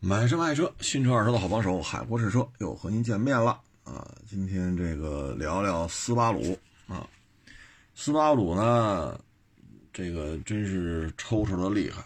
[0.00, 4.14] 买车卖车，新车二手的好帮手，海博试车又和您见面了啊！
[4.28, 7.04] 今天这个聊聊斯巴鲁啊，
[7.96, 9.20] 斯巴鲁呢，
[9.92, 12.00] 这个真是抽抽的厉害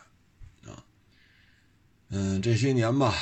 [0.65, 0.83] 啊。
[2.09, 3.15] 嗯，这些年吧，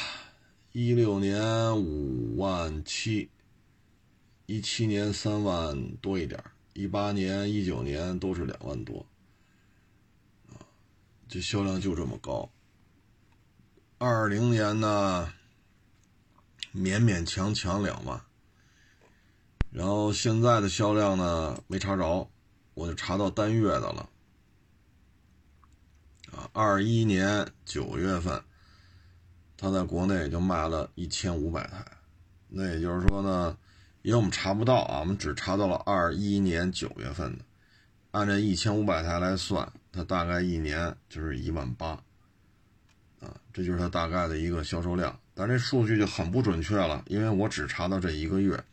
[0.71, 3.29] 一六年五万七，
[4.47, 6.41] 一七年三万多一点，
[6.75, 9.05] 一八年、一九年都是两万多
[10.49, 10.63] 啊，
[11.29, 12.49] 这销量就这么高。
[14.03, 15.31] 二零年呢，
[16.75, 18.19] 勉勉强强两万，
[19.71, 22.27] 然后现在的销量呢没查着，
[22.73, 24.09] 我就查到单月的了。
[26.33, 28.43] 啊，二一年九月份，
[29.59, 31.85] 他在国内就卖了一千五百台，
[32.49, 33.55] 那也就是说呢，
[34.01, 37.45] 因为我们查不到啊，我们只查到了二一年九月份的，
[38.13, 42.03] 按这一千五百台来算，它大概一年就是一万八。
[43.21, 48.65] 啊，这就是它大概的一个销售量，但这数据就很不准确了，因为我只查到这一个月。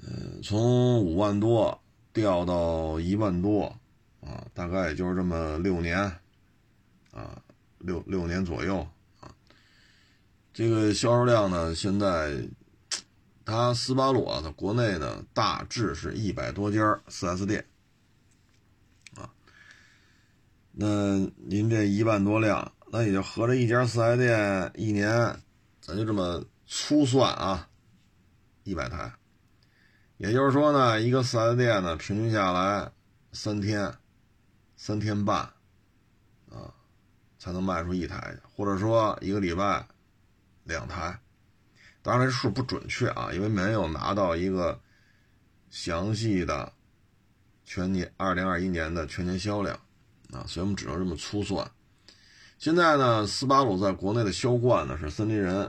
[0.00, 1.78] 嗯，从五万多
[2.12, 3.66] 掉到一万多，
[4.22, 5.98] 啊，大概也就是这么六年，
[7.12, 7.40] 啊，
[7.78, 8.78] 六六年左右
[9.20, 9.30] 啊。
[10.54, 12.48] 这个销售量呢，现在
[13.44, 17.64] 它斯巴鲁啊，在国内呢，大致是一百多家 4S 店，
[19.16, 19.30] 啊，
[20.72, 22.72] 那您这一万多辆。
[22.94, 25.10] 那也就合着一家四 S 店一年，
[25.80, 27.66] 咱就这么粗算啊，
[28.64, 29.10] 一百台。
[30.18, 32.92] 也就是说呢，一个四 S 店呢，平均下来
[33.32, 33.90] 三天、
[34.76, 35.38] 三天半
[36.50, 36.68] 啊，
[37.38, 39.88] 才能卖出一台去，或者说一个礼拜
[40.64, 41.18] 两台。
[42.02, 44.78] 当然这数不准确啊，因为没有拿到一个
[45.70, 46.70] 详细的
[47.64, 49.74] 全年二零二一年的全年销量
[50.30, 51.66] 啊，所以我们只能这么粗算。
[52.62, 55.68] 现在呢，斯巴鲁在国内的销冠呢是森林人，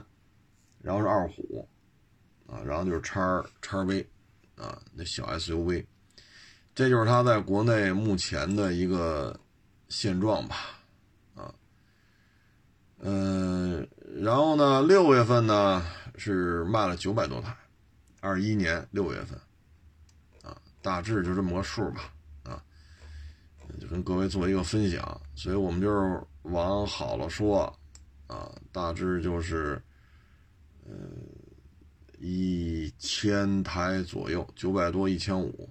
[0.80, 1.68] 然后是二虎，
[2.46, 4.08] 啊，然后就是叉叉 V，
[4.54, 5.84] 啊，那小 SUV，
[6.72, 9.36] 这就是它在国内目前的一个
[9.88, 10.56] 现状吧，
[11.34, 11.52] 啊，
[13.00, 13.84] 嗯，
[14.14, 15.84] 然后呢，六月份呢
[16.16, 17.56] 是卖了九百多台，
[18.20, 19.36] 二一年六月份，
[20.44, 22.12] 啊，大致就这么个数吧，
[22.44, 22.62] 啊，
[23.80, 26.24] 就跟各位做一个分享，所以我们就。
[26.44, 27.64] 往好了说，
[28.26, 29.82] 啊，大致就是，
[30.84, 30.92] 呃，
[32.18, 35.70] 一千台左右，九百多，一千五，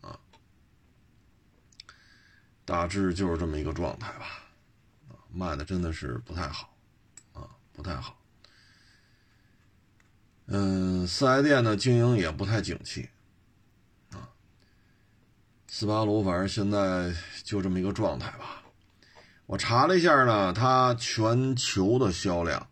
[0.00, 0.18] 啊，
[2.64, 4.26] 大致就是这么一个状态吧，
[5.08, 6.74] 啊，卖的真的是不太好，
[7.34, 8.18] 啊，不太好。
[10.46, 13.08] 嗯，四 S 店的经营也不太景气，
[14.10, 14.28] 啊，
[15.68, 18.63] 斯巴鲁反正现在就这么一个状态吧。
[19.46, 22.66] 我查了一下呢，它全球的销量，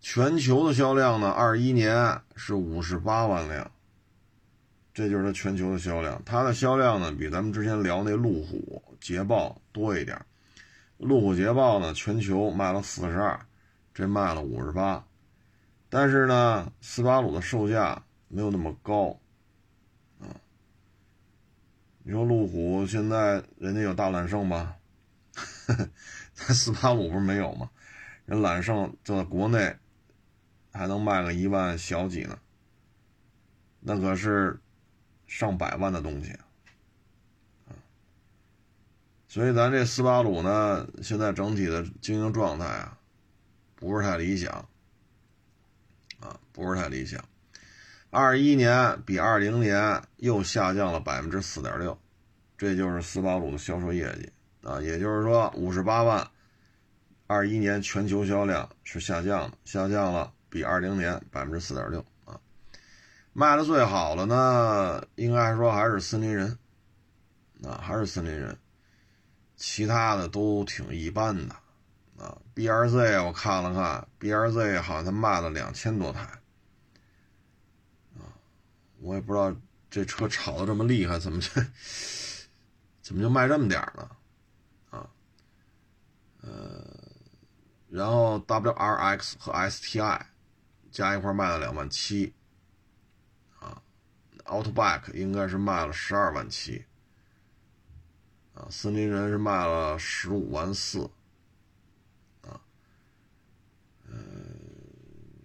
[0.00, 3.70] 全球的销量呢，二一年是五十八万辆，
[4.92, 6.20] 这就是它全球的销量。
[6.24, 10.20] 它的销量呢，比咱们之前聊那路虎、捷豹多一点。
[10.98, 13.38] 路虎、捷豹呢，全球卖了四十二，
[13.94, 15.04] 这卖了五十八。
[15.88, 19.16] 但是呢，斯巴鲁的售价没有那么高，
[20.20, 20.26] 啊，
[22.02, 24.74] 你说路虎现在人家有大揽胜吧？
[26.34, 27.70] 咱四八五不是没有吗？
[28.24, 29.76] 人揽胜就在国内
[30.72, 32.38] 还能卖个一万小几呢，
[33.80, 34.58] 那可是
[35.26, 36.32] 上百万的东西
[37.66, 37.74] 啊！
[39.28, 42.98] 所以咱这斯巴鲁呢，现在整体的经营状态啊，
[43.76, 44.68] 不是太理想
[46.20, 47.24] 啊，不是太理想。
[48.10, 51.96] 二一年比二零年又下降了百分之四点六，
[52.58, 54.32] 这就是斯巴鲁的销售业绩。
[54.66, 56.28] 啊，也就是说，五十八万，
[57.28, 62.40] 二一年全球销量是下降的，下降了，比二零年百分之四点六啊。
[63.32, 66.58] 卖的最好的呢，应该说还是森林人，
[67.62, 68.58] 啊，还是森林人，
[69.54, 71.54] 其他的都挺一般的
[72.18, 72.36] 啊。
[72.52, 76.22] B R Z 我看了看，B R Z 好像他卖了两千多台，
[78.16, 78.26] 啊，
[78.98, 79.54] 我也不知道
[79.88, 81.48] 这车炒的这么厉害，怎么就
[83.00, 84.10] 怎么就卖这么点儿呢？
[86.46, 86.80] 呃，
[87.88, 90.26] 然后 W R X 和 S T I
[90.92, 92.32] 加一块卖了两万七，
[93.58, 93.82] 啊
[94.44, 96.84] ，Outback 应该是卖了十二万七，
[98.54, 101.10] 啊，森林人是卖了十五万四，
[102.42, 102.60] 啊，
[104.08, 104.56] 嗯，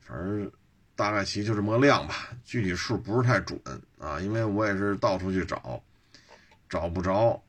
[0.01, 0.51] 反正
[0.95, 3.59] 大概其就这么个量吧，具体数不是太准
[3.97, 5.81] 啊，因为我也是到处去找，
[6.69, 7.41] 找不着。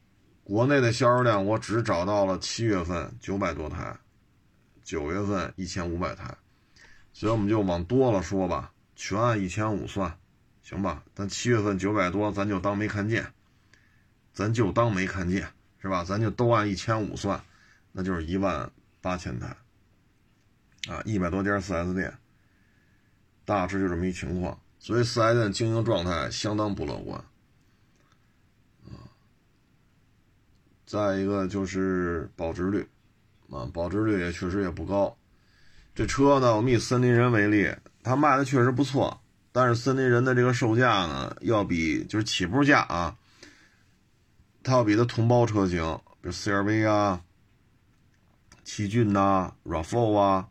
[0.44, 3.96] 国内的销售量，我只找到了七月份九百多台，
[4.82, 6.36] 九月份一千五百台，
[7.12, 10.18] 所以我们就往多了说吧，全按一千五算，
[10.62, 11.04] 行吧？
[11.14, 13.24] 咱七月份九百多，咱就当没看见，
[14.32, 15.46] 咱就当没看见，
[15.80, 16.04] 是吧？
[16.04, 17.40] 咱就都按一千五算，
[17.92, 18.68] 那就是一万
[19.00, 19.56] 八千台，
[20.88, 22.12] 啊，一百多家 4S 店，
[23.44, 27.24] 大致就这么一情况，所以 4S 店经营状态相当不乐观。
[30.92, 32.86] 再一个就是保值率，
[33.48, 35.16] 啊，保值率也确实也不高。
[35.94, 39.22] 这车呢，我们以森林人为例，它卖的确实不错，
[39.52, 43.16] 但是森林人的这个售价呢，要比就是起步价啊，
[44.62, 47.22] 它要比它同胞车型，比如 CRV 啊、
[48.62, 50.48] 奇骏呐、RAV4 啊、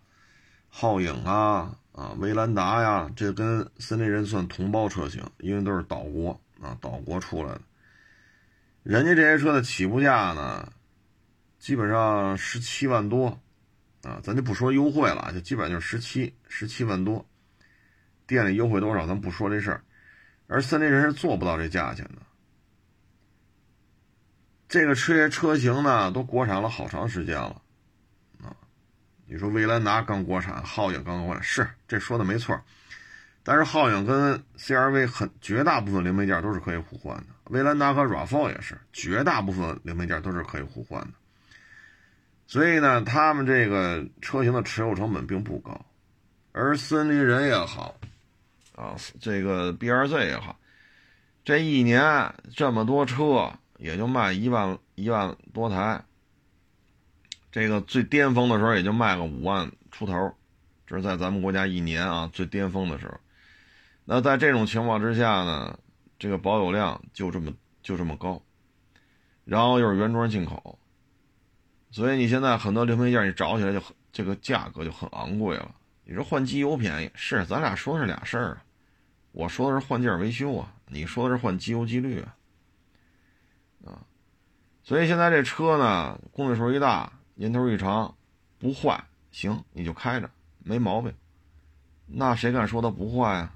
[0.73, 7.61] 皓影啊、啊威兰达呀，这跟森林人算同胞车型，因为都是岛国啊，岛国出来的。
[8.83, 10.71] 人家这些车的起步价呢，
[11.59, 13.39] 基本上十七万多，
[14.03, 17.25] 啊，咱就不说优惠了，就基本上就是十七十七万多。
[18.25, 19.83] 店里优惠多少，咱不说这事儿。
[20.47, 22.21] 而森林人是做不到这价钱的。
[24.67, 27.61] 这个车车型呢，都国产了好长时间了，
[28.41, 28.55] 啊，
[29.25, 32.59] 你说威兰达刚国产，皓影刚国产，是这说的没错。
[33.43, 41.09] 但是皓影跟 CRV 很绝大部分零配件都是可以互换的，威兰达和 RAV4 也是绝大部分零配件都是可以互换的。
[42.47, 45.85] 所以呢，他们这个车型的持有成本并不高，
[46.53, 47.95] 而森林人也好，
[48.75, 50.57] 啊，这个 BRZ 也好，
[51.43, 56.03] 这一年这么多车也就卖一万一万多台，
[57.51, 60.33] 这个最巅峰的时候也就卖个五万出头，
[60.87, 63.17] 这是在咱们国家一年啊最巅峰的时候。
[64.03, 65.79] 那在这种情况之下呢，
[66.21, 67.51] 这个保有量就这么
[67.81, 68.39] 就这么高，
[69.43, 70.77] 然后又是原装进口，
[71.89, 75.73] 所以你现在很多零配件你找起来就很这个价格就很昂贵了。
[76.03, 78.63] 你说换机油便宜是，咱俩说的是俩事儿啊。
[79.31, 82.37] 我说的是换件维修啊，你说的是换机油机滤啊，
[83.87, 84.05] 啊，
[84.83, 88.15] 所以现在这车呢，公里数一大，年头一长，
[88.59, 90.29] 不坏行你就开着
[90.59, 91.11] 没毛病，
[92.05, 93.55] 那谁敢说它不坏啊？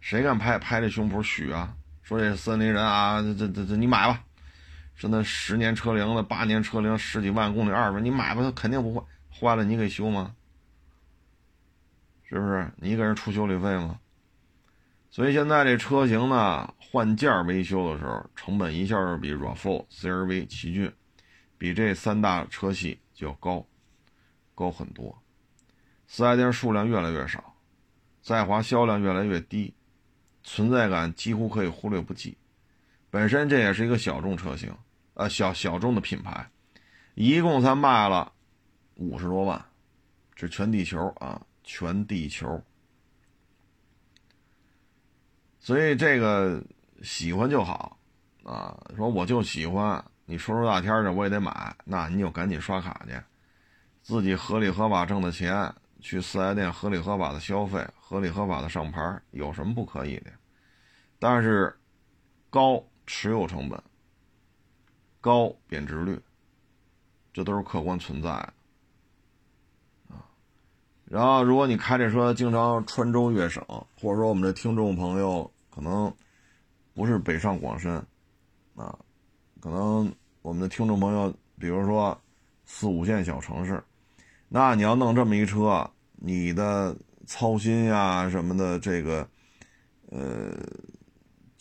[0.00, 1.76] 谁敢拍拍这胸脯许啊？
[2.02, 4.24] 说这森林人啊，这这这你买吧，
[4.96, 10.34] 是那十年车龄的、八年车龄、十几万公里、二十万，你买吧，它肯定不坏，坏了你给修吗？
[12.24, 12.68] 是不是？
[12.76, 14.00] 你给人出修理费吗？
[15.10, 20.92] 所以现在这车型呢，换件维修的时候，成本一下就比 RAV4、CRV、奇骏，
[21.58, 23.66] 比这三大车系就要高，
[24.54, 25.20] 高很多。
[26.08, 27.54] 四 S 店数量越来越少，
[28.22, 29.74] 在华销量越来越低。
[30.52, 32.36] 存在感几乎可以忽略不计，
[33.08, 34.74] 本身这也是一个小众车型，
[35.14, 36.50] 呃，小小众的品牌，
[37.14, 38.32] 一共才卖了
[38.96, 39.64] 五十多万，
[40.34, 42.60] 这全地球啊，全地球。
[45.60, 46.60] 所以这个
[47.00, 47.96] 喜欢就好
[48.42, 53.14] 啊，说我就喜欢，你说出大天的我也得买，那你就赶紧刷卡去，
[54.02, 55.72] 自己合理合法挣的钱。
[56.02, 60.30] 去四 S 店合理合法的消费，合理合法的上牌，有什么不可以的？
[61.20, 61.72] 但是
[62.50, 63.80] 高持有成本、
[65.20, 66.18] 高贬值率，
[67.32, 68.52] 这都是客观存在的
[70.08, 70.26] 啊。
[71.04, 73.62] 然后，如果你开这车经常穿州越省，
[74.00, 76.12] 或者说我们的听众朋友可能
[76.94, 77.94] 不是北上广深
[78.74, 78.98] 啊，
[79.60, 80.12] 可能
[80.42, 82.18] 我们的听众朋友，比如说
[82.64, 83.82] 四五线小城市。
[84.48, 86.96] 那你要弄这么一车，你的
[87.26, 89.28] 操心呀什么的，这个，
[90.10, 90.56] 呃，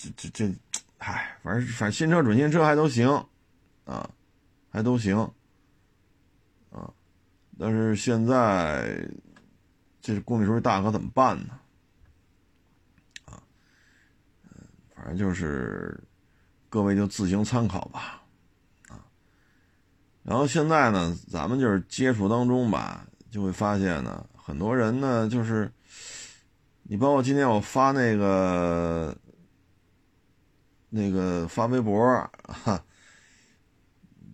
[0.02, 0.56] 这这这，
[1.00, 3.06] 唉，反正反正新车准新车还都行，
[3.84, 4.10] 啊，
[4.70, 5.18] 还都行，
[6.72, 6.90] 啊，
[7.58, 9.06] 但是现在
[10.00, 11.60] 这公里数大，可怎么办呢？
[13.26, 13.44] 啊，
[14.46, 14.66] 嗯，
[14.96, 16.02] 反正就是
[16.70, 18.24] 各位就自行参考吧。
[18.88, 19.04] 啊
[20.24, 25.70] 然后现在呢，咱们就是接触当中吧，就会发现呢，很多人呢，就是
[26.84, 29.14] 你包括今天我发那个
[30.90, 31.98] 那个发微博，
[32.48, 32.84] 哈，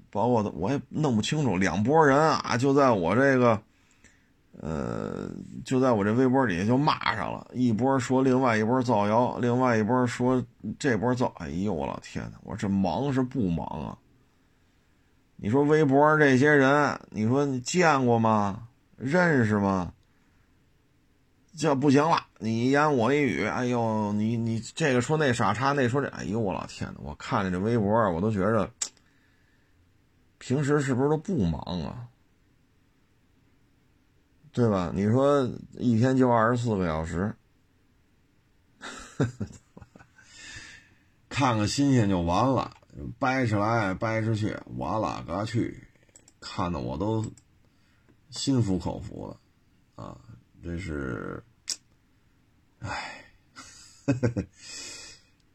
[0.10, 3.62] 包括我也弄不清楚，两拨人啊，就在我这个，
[4.62, 5.30] 呃，
[5.66, 10.42] 就在我这微博里就骂上了，一波说另外一波造谣，另外一波说
[10.80, 13.98] 这波造，哎呦我老天呐，我这忙是不忙啊？
[15.36, 18.70] 你说微博这些人，你说你见过吗？
[18.96, 19.92] 认识吗？
[21.58, 28.70] 这不行了，你一言我一语，哎呦，你你这个说那傻叉，那说这，哎呦我老天呐，我看着这微博，我都觉着，
[30.38, 32.10] 平时是不是都不忙啊？
[34.52, 34.92] 对吧？
[34.94, 37.34] 你说一天就二十四个小时，
[41.30, 42.76] 看个新鲜就完了，
[43.18, 45.88] 掰扯来掰扯去，我了个去，
[46.42, 47.26] 看的我都
[48.30, 49.38] 心服口服了
[50.04, 50.18] 啊！
[50.66, 51.44] 这是，
[52.80, 53.24] 唉，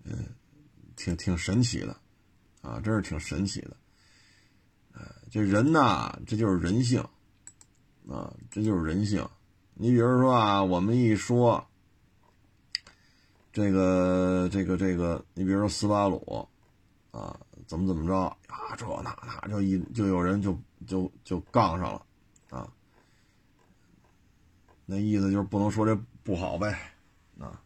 [0.05, 0.25] 嗯，
[0.95, 2.01] 挺挺神奇的
[2.63, 3.77] 啊，真是挺神奇的。
[5.29, 7.01] 这人呐，这就是人性，
[8.09, 9.29] 啊，这就是人性。
[9.75, 11.67] 你比如说啊，我们一说
[13.53, 16.49] 这个、这个、这个，你比如说斯巴鲁，
[17.11, 17.37] 啊，
[17.67, 22.07] 怎么怎么着啊，这那那就一就有人就就就杠上了，
[22.51, 22.73] 啊，
[24.93, 25.95] 那意思就是不能说这
[26.25, 26.77] 不好呗，
[27.39, 27.63] 啊，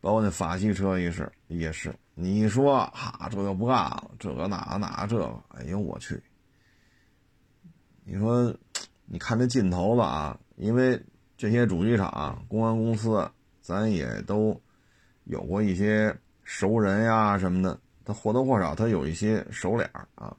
[0.00, 6.20] 包括那法系车也是也是，你说哈，这个不干了，这个那那这个，哎呦我去！
[8.04, 8.52] 你说，
[9.06, 11.00] 你看这劲头子啊，因为
[11.36, 13.30] 这些主机厂、公安公司，
[13.62, 14.60] 咱也都
[15.22, 16.12] 有过一些
[16.42, 20.36] 熟人呀什么的，他或多或少他有一些熟脸啊，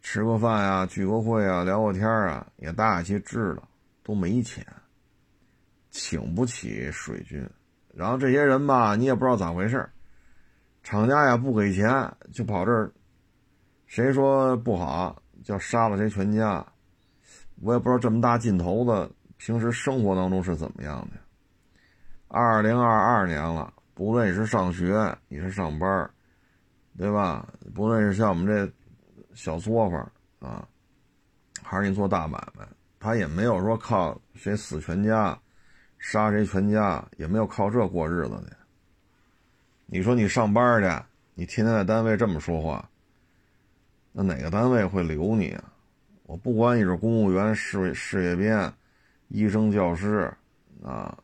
[0.00, 3.68] 吃过饭呀、聚过会啊、聊过天啊，也大些知道，
[4.02, 4.66] 都没钱，
[5.96, 7.48] 请不起水军。
[7.94, 9.88] 然后这些人吧，你也不知道咋回事
[10.82, 11.90] 厂家也不给钱，
[12.32, 12.92] 就跑这儿，
[13.86, 15.20] 谁说不好？
[15.42, 16.64] 叫杀了谁全家，
[17.62, 21.16] 我也不知道这么大劲头子，平时生活当中是怎么样的。
[22.28, 26.10] 二零二二年了，不论你是上学，你是上班，
[26.98, 27.48] 对吧？
[27.74, 28.70] 不论是像我们这
[29.34, 30.68] 小作坊啊，
[31.62, 32.66] 还是你做大买卖，
[33.00, 35.38] 他也没有说靠谁死全家，
[36.08, 38.56] 杀谁全家，也没有靠这过日子的。
[39.86, 42.88] 你说你上班去，你天天在单位这么说话。
[44.12, 45.64] 那哪个单位会留你啊？
[46.22, 48.72] 我不管你是公务员、事事业编、
[49.26, 50.32] 医生、教师，
[50.80, 51.18] 啊，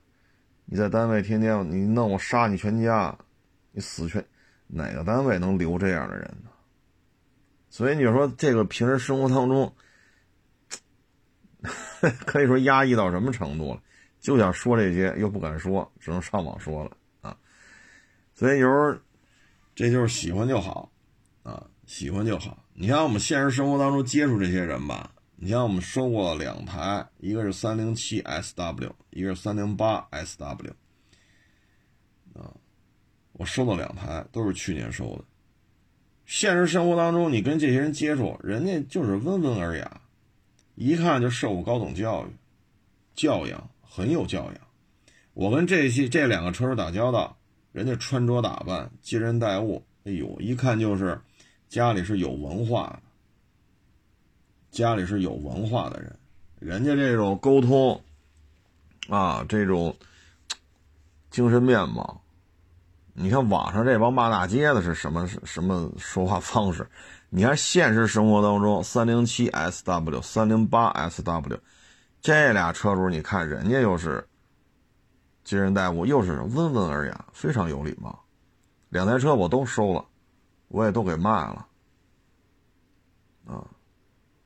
[0.65, 3.17] 你在单位天天你弄我杀你全家，
[3.71, 4.25] 你死全，
[4.67, 6.51] 哪个单位能留这样的人呢？
[7.71, 9.73] 所以你说这个平时生活当中，
[12.27, 13.81] 可以说压抑到什么程度了？
[14.23, 17.37] 就想说这些，又不敢说，只能上网说了啊。
[18.35, 18.97] 所以有时候，
[19.75, 20.91] 这就是喜欢就好，
[21.43, 22.65] 啊，喜欢就好。
[22.73, 30.71] 你像我们现实生活当中接触这些人吧，你像我们收过两台，一个是三零七 SW，一个是三零八 SW，
[32.35, 32.55] 啊，
[33.33, 35.25] 我收了两台，都是去年收的。
[36.27, 40.01] 现实生活当中，你跟这些人接触，人家就是温文尔雅，
[40.77, 42.31] 一看就受过高等教育，
[43.15, 44.55] 教养很有教养。
[45.35, 47.37] 我跟这些这两个车手打交道，
[47.73, 51.21] 人家穿着打扮、接人待物，哎呦，一看就是。
[51.69, 52.99] 家里是有文化的，
[54.71, 56.15] 家里是有文化的人，
[56.59, 57.99] 人家这种沟通
[59.09, 59.97] 啊，这种
[61.31, 62.21] 精神面貌，
[63.15, 66.87] 你看网上这帮骂大街的是什么什么说话方式？
[67.31, 71.59] 你看现实生活当中，三零七 SW、三零八 SW
[72.23, 74.27] 这俩车主，你看人家又是
[75.45, 78.19] 接人待物，又是温文尔雅，非常有礼貌。
[78.89, 80.03] 两台车我都收了。
[80.69, 81.67] 我也都给卖了，
[83.45, 83.63] 啊，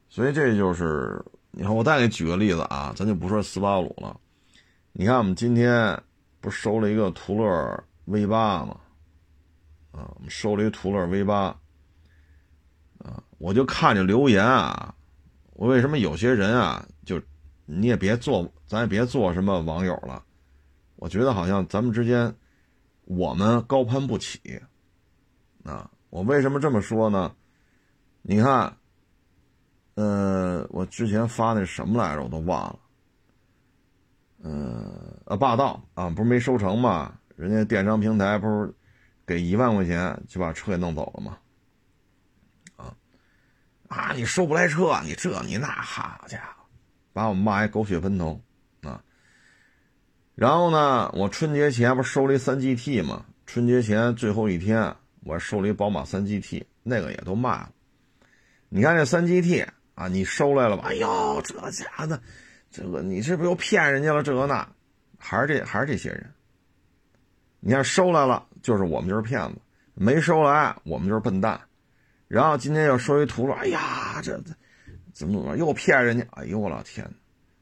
[0.09, 4.19] 所以这就是你看，我再给你举个例子啊，咱就不说斯巴鲁了。
[4.93, 5.97] 你看，我们今天
[6.41, 8.77] 不收了一个途乐 V 八吗？
[9.93, 11.57] 啊，我们收了一途乐 V 八，
[12.99, 14.93] 啊，我就看着留言啊，
[15.53, 17.23] 我为什么有些人啊，就
[17.67, 20.25] 你也别做，咱也别做什么网友了。
[20.97, 22.35] 我觉得好像咱们之间，
[23.05, 24.63] 我们高攀不起，
[25.65, 25.91] 啊。
[26.09, 27.35] 我为什么这么说呢？
[28.23, 28.75] 你看，
[29.97, 32.79] 呃，我之前发那什么来着，我都忘了。
[34.43, 37.19] 呃，啊，霸道啊，不是没收成吗？
[37.35, 38.73] 人家电商平台不是
[39.27, 41.39] 给一万块钱就把车给弄走了吗？
[42.77, 42.97] 啊，
[43.89, 46.56] 啊，你收不来车，你这你那，好家伙，
[47.17, 48.39] 把我们骂一狗血喷头
[48.83, 49.03] 啊！
[50.35, 53.25] 然后呢，我春节前不是收了一三 GT 吗？
[53.47, 54.95] 春节前最后一天。
[55.25, 57.71] 我收了一宝马三 GT，那个也都卖了。
[58.69, 60.85] 你看这三 GT 啊，你收来了吧？
[60.89, 62.21] 哎呦，这家的，
[62.71, 64.23] 这个你是不是又骗人家了？
[64.23, 64.69] 这个那，
[65.19, 66.31] 还是这还是这些人。
[67.61, 69.59] 你看收来了，就是我们就是骗子；
[69.95, 71.59] 没收来，我们就是笨蛋。
[72.29, 74.53] 然后今天又收一图了，哎呀，这这
[75.17, 76.27] 怎么怎么又骗人家？
[76.33, 77.11] 哎呦我老天！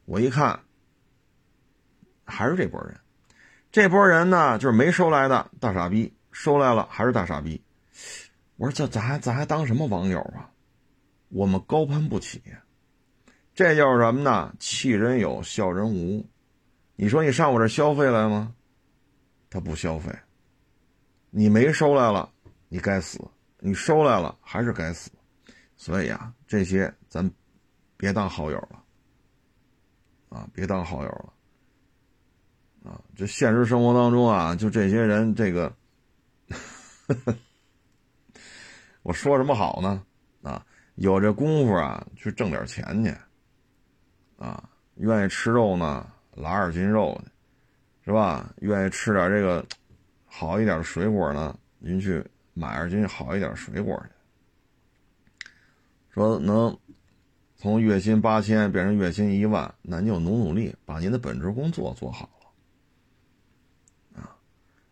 [0.03, 0.59] 我一看，
[2.25, 2.99] 还是这波人。
[3.71, 6.13] 这波人呢，就是没收来的大傻逼。
[6.33, 7.63] 收来了还是大傻逼，
[8.57, 10.51] 我说这咱还咱还当什么网友啊？
[11.29, 12.43] 我们高攀不起，
[13.53, 14.53] 这就是什么呢？
[14.59, 16.25] 气人有，笑人无。
[16.97, 18.53] 你说你上我这消费来吗？
[19.49, 20.13] 他不消费。
[21.29, 22.29] 你没收来了，
[22.67, 23.17] 你该死；
[23.59, 25.09] 你收来了，还是该死。
[25.77, 27.31] 所以啊，这些咱
[28.05, 28.83] 别当好友了，
[30.29, 31.33] 啊，别当好友了。
[32.83, 35.75] 啊，这现实生活当中啊，就这些人，这个，
[39.01, 40.05] 我说什么好呢？
[40.43, 40.63] 啊，
[40.97, 43.11] 有这功夫啊，去挣点钱去，
[44.37, 47.31] 啊，愿意吃肉呢，拉二斤肉去，
[48.05, 48.53] 是吧？
[48.57, 49.65] 愿意吃点这个
[50.27, 54.11] 好一点的水果呢，您去买二斤好一点水果去。
[56.11, 56.77] 说能
[57.65, 62.29] 从月薪八千变成月薪一万，那你就努努力，把您的本职工作做好
[64.13, 64.21] 了。
[64.21, 64.37] 啊。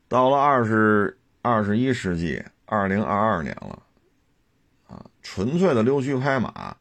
[0.08, 3.84] 到了二十二十一世纪，二零二二年了，
[4.88, 6.76] 啊，纯粹的溜须拍马，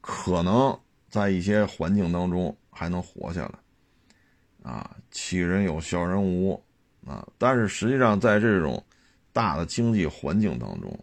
[0.00, 0.76] 可能
[1.08, 6.60] 在一些环境当中还能活下来，啊，欺人有，笑人无，
[7.06, 8.84] 啊，但是实际上在这种
[9.32, 10.98] 大的经济环境当中，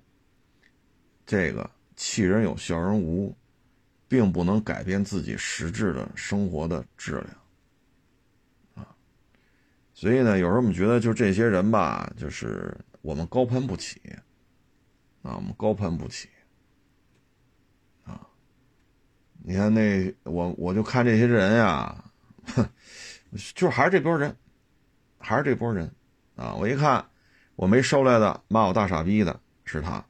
[1.25, 3.33] 这个欺人有，笑人无，
[4.11, 7.27] 并不能改变自己实质的生活的质量。
[8.75, 8.93] 啊
[9.93, 14.01] 所以呢，有时候我们觉得，就这些人吧，就是我们高攀不起，
[15.21, 16.27] 啊，我们高攀不起，
[18.03, 18.19] 啊，
[19.43, 22.03] 你看那我我就看这些人呀，
[22.47, 22.67] 哼，
[23.55, 24.35] 就还是这波人，
[25.19, 25.89] 还是这波人，
[26.35, 27.05] 啊，我一看
[27.55, 30.05] 我没收来的骂我大傻逼的是他，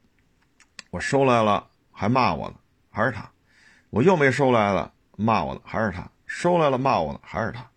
[0.90, 2.56] 我收来了还骂我的
[2.90, 3.31] 还是他，
[3.92, 7.70] 我又没收来了骂我的还是他，收来了骂我的还是他。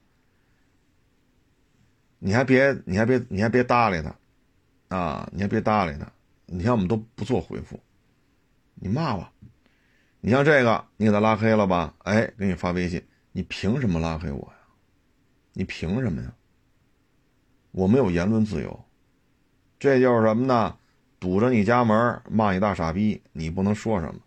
[2.18, 6.10] 你还别，你还别，你还别搭理他，啊，你还别搭理他。
[6.46, 7.78] 你看我们都不做回复，
[8.74, 9.30] 你骂吧。
[10.20, 11.92] 你像这个，你给他拉黑了吧？
[12.04, 14.54] 哎，给你发微信，你凭什么拉黑我呀？
[15.52, 16.32] 你凭什么呀？
[17.72, 18.84] 我没有言论自由，
[19.78, 20.78] 这就是什么呢？
[21.18, 24.20] 堵着你家门骂你大傻逼，你不能说什么，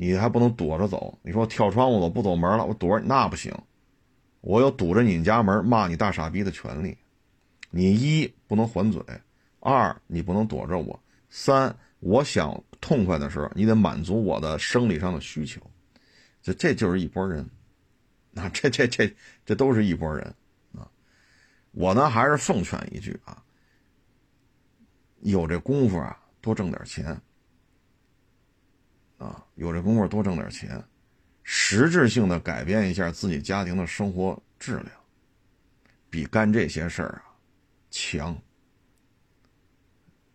[0.00, 1.18] 你还不能躲着走。
[1.22, 3.52] 你说跳窗户我不走门了，我躲着那不行。
[4.40, 6.96] 我有堵着你家门骂你大傻逼的权利，
[7.70, 9.02] 你一不能还嘴，
[9.58, 15.60] 二你不能躲着我，三我想痛快的时候，你得满足我的生理上的需求，
[16.40, 17.44] 这这就是一拨人，
[18.36, 19.12] 啊，这这这
[19.44, 20.24] 这都是一拨人
[20.72, 20.88] 啊，
[21.72, 23.42] 我呢还是奉劝一句啊，
[25.18, 27.20] 有这功夫啊，多挣点钱，
[29.18, 30.82] 啊，有这功夫多挣点钱。
[31.50, 34.90] 实质性的改变一下自己家庭的生活质量，
[36.10, 37.24] 比干这些事儿啊
[37.90, 38.36] 强，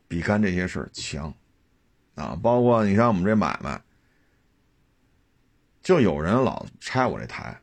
[0.07, 1.31] 比干这些事儿强，
[2.15, 3.79] 啊，包括你像我们这买卖，
[5.83, 7.61] 就有人老拆我这台，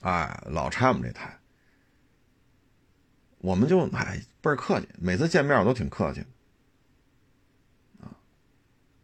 [0.00, 1.38] 哎，老拆我们这台，
[3.36, 6.24] 我们就哎倍儿客气，每次见面我都挺客气，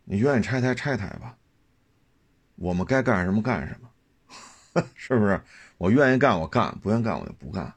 [0.05, 1.37] 你愿意拆台拆台吧。
[2.57, 3.89] 我们该干什么干什么，
[4.95, 5.41] 是不是？
[5.77, 7.75] 我愿意干我干，不愿干我就不干。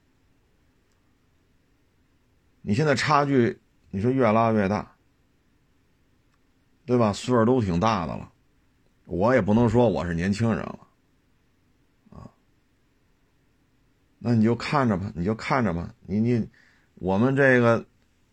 [2.61, 3.59] 你现在差距，
[3.89, 4.95] 你说越拉越大，
[6.85, 7.11] 对吧？
[7.11, 8.31] 岁数都挺大的了，
[9.05, 10.87] 我也不能说我是年轻人了，
[12.11, 12.29] 啊。
[14.19, 15.95] 那你就看着吧，你就看着吧。
[16.01, 16.47] 你你，
[16.95, 17.83] 我们这个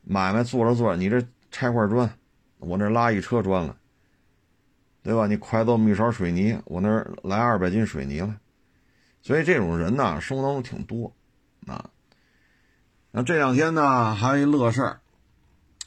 [0.03, 2.19] 买卖做着做着，你这拆块砖，
[2.59, 3.79] 我这拉一车砖了。
[5.05, 5.27] 对吧？
[5.27, 8.41] 你快走一勺水泥，我那儿来二百斤水泥了。
[9.21, 11.15] 所以这种人呢，生活当中挺多
[11.67, 11.91] 啊。
[13.11, 15.01] 那这两天呢，还有一乐事儿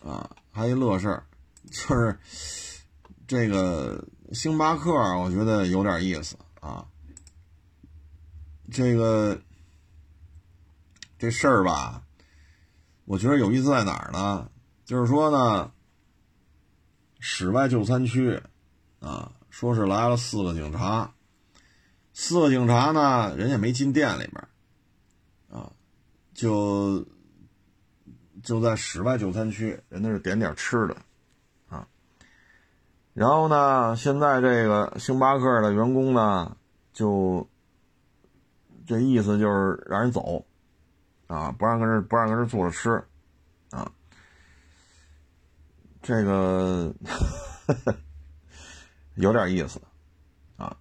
[0.06, 1.24] 啊，还有一乐事儿，
[1.72, 2.20] 就是
[3.26, 6.86] 这个星巴克，我觉得有点意思啊。
[8.72, 9.42] 这个
[11.18, 12.04] 这事儿吧，
[13.06, 14.48] 我觉得有意思在哪儿呢？
[14.86, 15.72] 就是说呢，
[17.20, 18.40] 室外就餐区。
[19.00, 21.14] 啊，说是来了四个警察，
[22.14, 24.48] 四个警察呢，人家没进店里边，
[25.50, 25.72] 啊，
[26.34, 27.06] 就
[28.44, 30.98] 就在室外就餐区，人家是点点吃的，
[31.70, 31.88] 啊，
[33.14, 36.58] 然后呢，现在这个星巴克的员工呢，
[36.92, 37.48] 就
[38.88, 40.44] 这意思就是让人走，
[41.28, 43.04] 啊，不让搁这不让搁这坐着吃，
[43.70, 43.92] 啊，
[46.02, 46.92] 这个。
[49.18, 49.82] 有点意思，
[50.58, 50.76] 啊，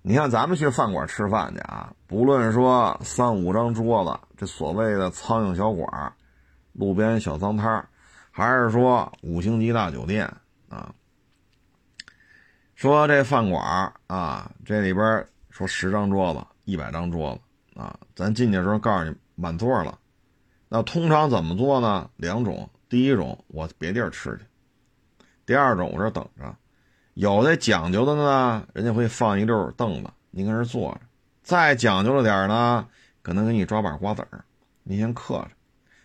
[0.00, 6.12] 你看咱们去饭馆吃饭去啊，不论说三五张桌子，这所谓的苍蝇小馆
[6.72, 7.86] 路边小脏摊
[8.30, 10.32] 还是说五星级大酒店
[10.68, 10.94] 啊，
[12.74, 19.98] 说这饭馆啊，这里边说十张桌子、一百张桌子啊，咱进去的时候告诉你满座了。
[20.68, 22.10] 那通常怎么做呢？
[22.16, 24.44] 两种，第一种我别地儿吃去，
[25.46, 26.54] 第二种我这等着。
[27.14, 31.00] 有的讲究的呢，人家会放一溜凳子，您跟这坐着。
[31.42, 32.88] 再讲究了点呢，
[33.22, 34.44] 可能给你抓把瓜子儿，
[34.82, 35.50] 您先嗑着。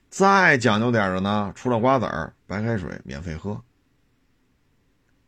[0.10, 3.60] 再讲究点的呢，除了瓜子儿，白开水免费喝，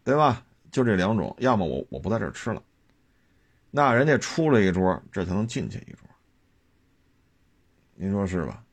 [0.03, 0.43] 对吧？
[0.71, 2.61] 就这两种，要么我我不在这吃了，
[3.69, 6.07] 那人家出了一桌，这才能进去一桌，
[7.95, 8.63] 您说是吧？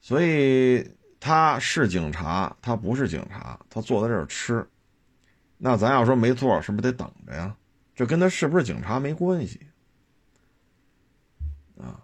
[0.00, 0.90] 所以
[1.20, 4.66] 他是警察，他不是警察，他坐在这儿吃，
[5.58, 7.56] 那咱要说没座，是不是得等着呀？
[7.94, 9.60] 这跟他是不是警察没关系
[11.76, 12.00] 啊？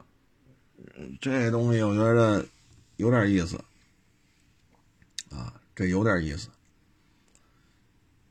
[1.20, 2.44] 这东西我觉得
[2.96, 3.56] 有点意思
[5.30, 6.48] 啊，这有点意思。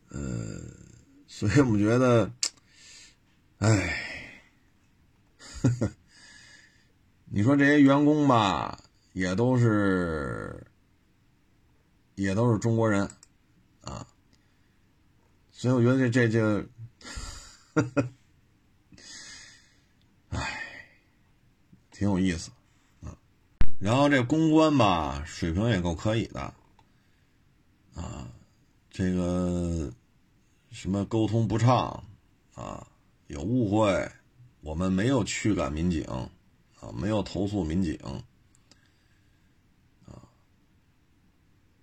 [0.09, 0.19] 呃，
[1.25, 2.31] 所以我们觉得，
[3.59, 3.97] 哎，
[7.25, 8.77] 你说这些员工吧，
[9.13, 10.67] 也都是，
[12.15, 13.09] 也都是中国人，
[15.63, 16.67] 所以我觉得这这就，
[20.27, 20.61] 哎，
[21.89, 22.51] 挺有意思，
[23.01, 23.15] 啊，
[23.79, 26.53] 然后这公关吧，水平也够可以的，
[27.95, 28.27] 啊，
[28.89, 29.89] 这个。
[30.69, 32.03] 什么沟通不畅
[32.55, 32.85] 啊？
[33.27, 34.11] 有误会，
[34.59, 36.29] 我们没有驱赶民警啊，
[36.93, 38.21] 没有投诉民警啊。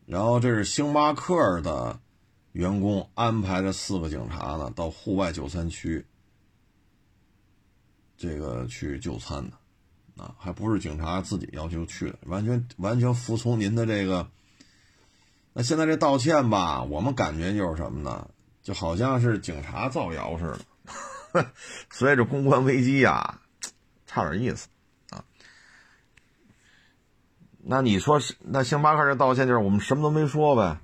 [0.04, 1.98] 然后这是星巴克的
[2.52, 6.04] 员工安排的四个警察呢，到户外就餐区
[8.16, 14.28] 这个去就餐的啊，还不是警察自己要求去的，完全完全服从您的这个。
[15.52, 18.28] 那现在这道歉吧，我们感觉就是什么呢？
[18.62, 20.58] 就好像是警察造谣似
[21.32, 21.50] 的，
[21.88, 23.40] 所以这公关危机呀，
[24.06, 24.68] 差点意思
[25.08, 25.24] 啊。
[27.58, 30.78] 那你说是那星巴克这道歉就是我们什么都没说呗？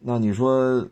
[0.00, 0.88] 那你说，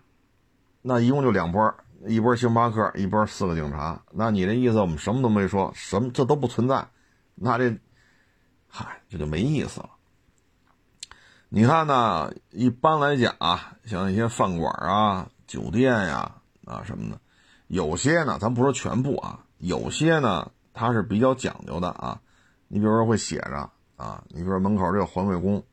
[0.83, 1.75] 那一共就两波，
[2.07, 4.03] 一波星巴克，一波四个警察。
[4.13, 6.87] 那你这意思我们什么都没说，什么这都不存在，
[7.35, 7.77] 那这，
[8.69, 9.91] 嗨，这就没意思了。
[11.49, 12.31] 你看呢？
[12.51, 17.19] 一般来讲啊，像一些饭馆啊、酒店呀啊什么的，
[17.69, 22.21] 有些呢，咱不说全部啊，有些呢，它是比较讲究的啊。
[22.69, 25.65] 你比如说会写着啊，你比如说门口这个环卫工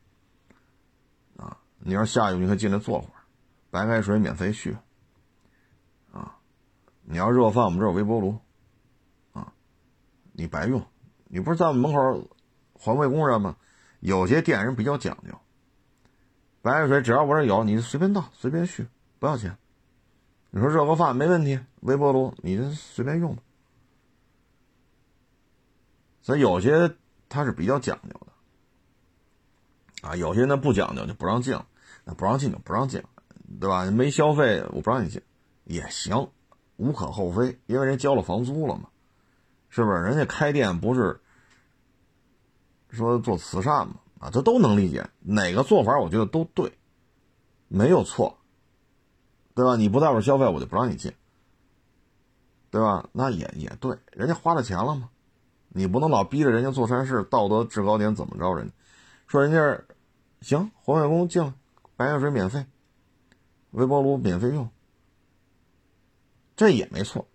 [1.35, 3.14] 啊，你要下去你可以进来坐会儿，
[3.75, 4.77] 白开水免费续
[6.13, 6.38] 啊。
[7.01, 8.39] 你要热饭，我们这有微波炉
[9.33, 9.51] 啊，
[10.31, 10.81] 你白用。
[11.25, 12.29] 你不是在我们门口
[12.71, 13.57] 环卫工人吗？
[13.99, 15.38] 有些店人比较讲究。
[16.61, 18.88] 白开水只要我这有，你随便倒，随便续，
[19.19, 19.57] 不要钱。
[20.51, 23.38] 你说热个饭没问题，微波炉你就随便用。
[26.21, 26.95] 所以有些
[27.27, 31.67] 他是比较讲究的，啊，有些呢不讲究就不让进了，
[32.05, 33.09] 那不让进就不让进了，
[33.60, 33.86] 对吧？
[33.91, 35.21] 没消费我不让你进
[35.63, 36.29] 也行，
[36.77, 38.89] 无可厚非，因为人交了房租了嘛，
[39.69, 40.01] 是不是？
[40.01, 41.19] 人家开店不是
[42.89, 43.95] 说做慈善嘛。
[44.17, 46.71] 啊，这都能理解，哪个做法我觉得都对，
[47.67, 48.38] 没有错，
[49.53, 49.75] 对吧？
[49.75, 51.12] 你不在我消费，我就不让你进，
[52.71, 53.08] 对吧？
[53.12, 55.10] 那也也对，人家花了钱了嘛，
[55.67, 58.53] 你不能老逼着人家做善事，道德制高点怎么着？
[58.55, 58.71] 人
[59.27, 59.84] 说人家
[60.41, 61.53] 行，环卫工进来，
[61.97, 62.65] 白开水免费，
[63.75, 64.69] 微波炉免费用，
[66.55, 67.27] 这也没错。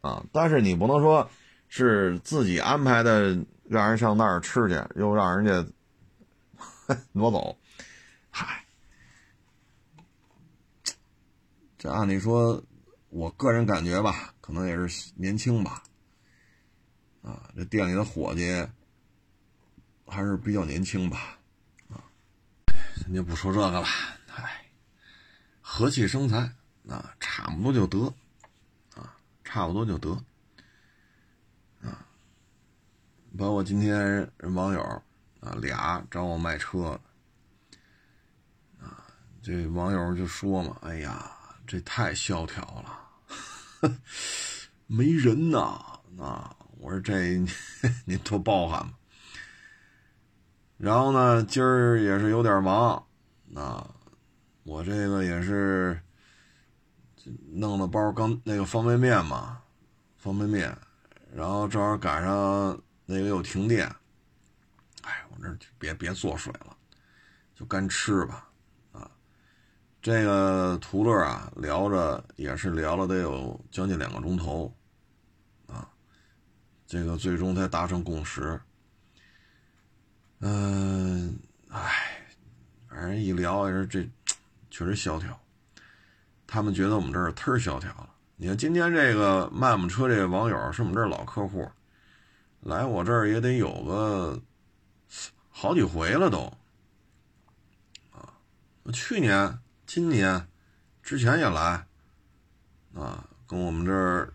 [0.00, 0.24] 啊。
[0.32, 1.28] 但是你不能说
[1.68, 5.70] 是自己安排的，让人上那儿吃去，又让人家。
[7.12, 7.54] 挪走，
[8.30, 8.64] 嗨，
[11.76, 12.64] 这按理说，
[13.10, 15.82] 我个人感觉吧，可能也是年轻吧，
[17.20, 18.66] 啊，这店里的伙计
[20.06, 21.38] 还是比较年轻吧，
[21.90, 22.02] 啊，
[23.02, 23.86] 咱就不说这个了，
[25.70, 26.50] 和气生财，
[26.88, 28.12] 啊，差不多就得，
[28.96, 30.10] 啊，差不多就得，
[31.82, 32.06] 啊，
[33.36, 33.98] 包括今天
[34.38, 35.02] 人网友。
[35.40, 36.98] 啊，俩找我卖车，
[38.80, 39.06] 啊，
[39.40, 41.30] 这网友就说嘛：“哎呀，
[41.64, 43.88] 这太萧条了，
[44.88, 45.58] 没人呐！”
[46.18, 47.40] 啊，我说这
[48.04, 48.98] 您 多包涵吧。
[50.76, 53.06] 然后呢，今儿也是有点忙，
[53.54, 53.94] 啊，
[54.68, 55.98] 我这个也是
[57.52, 59.62] 弄了包刚那个方便面嘛，
[60.18, 60.76] 方便面，
[61.34, 63.86] 然后正好赶上那个又停电。
[65.04, 66.76] 哎，我这别别做水了，
[67.54, 68.46] 就干吃吧，
[68.92, 69.10] 啊，
[70.02, 74.70] 这个途乐啊，聊着也是聊了得有将近两个钟头，
[75.66, 75.88] 啊，
[76.86, 78.60] 这个最终才达成共识。
[80.40, 81.38] 嗯，
[81.70, 82.20] 唉，
[82.86, 84.06] 反正一聊也是这，
[84.78, 85.36] 确实萧条。
[86.46, 88.14] 他们觉得我们这儿忒萧条了。
[88.36, 91.68] 你看今天这个卖我们车这个网友是我们这儿老客户，
[92.60, 94.40] 来我这儿也得有个
[95.50, 96.38] 好几回了都。
[98.12, 98.32] 啊，
[98.92, 100.46] 去年、今年
[101.02, 101.84] 之前也来，
[102.94, 104.32] 啊，跟我们这儿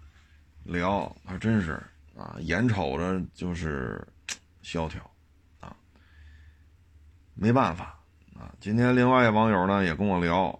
[0.65, 1.81] 聊，还真是
[2.17, 4.05] 啊，眼瞅着就是
[4.61, 5.01] 萧条。
[5.61, 5.73] 啊
[7.33, 7.92] 没办法
[8.59, 10.57] 今天另外一网友呢也跟我聊，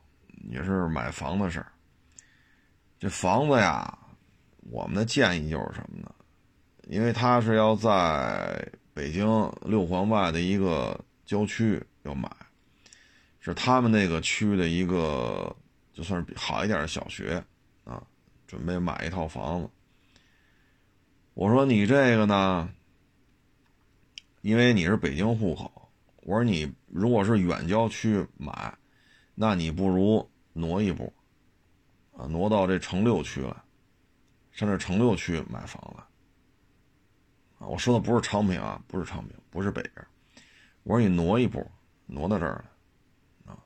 [0.50, 1.72] 也是买房的事儿。
[3.00, 3.98] 这房子呀，
[4.70, 6.14] 我们的建议就是什么呢？
[6.88, 9.26] 因为他是要在北京
[9.62, 12.30] 六环外的一个郊区要买，
[13.40, 15.56] 是他们那个区的一个
[15.94, 17.44] 就算是好一点的小学
[17.84, 18.02] 啊，
[18.48, 19.70] 准备买一套房子。
[21.34, 22.70] 我说你这个呢，
[24.42, 25.72] 因为你是北京户口。
[26.26, 28.78] 我说你如果是远郊区买，
[29.34, 31.12] 那你不如挪一步，
[32.16, 33.56] 啊，挪到这城六区来，
[34.52, 36.04] 上这城六区买房来。
[37.58, 40.06] 啊，我说的不是昌平啊，不是昌平，不是北边。
[40.84, 41.66] 我说你挪一步，
[42.06, 42.64] 挪到这儿
[43.48, 43.58] 来，啊，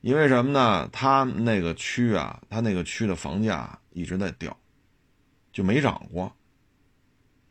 [0.00, 0.88] 因为什么呢？
[0.88, 4.56] 他那个区啊，他那个区的房价一直在掉，
[5.52, 6.34] 就没涨过，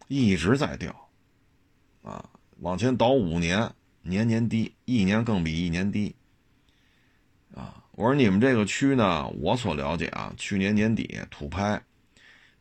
[0.08, 1.08] 一直在掉，
[2.02, 2.28] 啊，
[2.62, 3.72] 往前倒五年。
[4.04, 6.14] 年年低，一年更比一年低，
[7.56, 7.84] 啊！
[7.94, 11.82] 我说你们这个区呢，我所了解啊，去年年底土拍，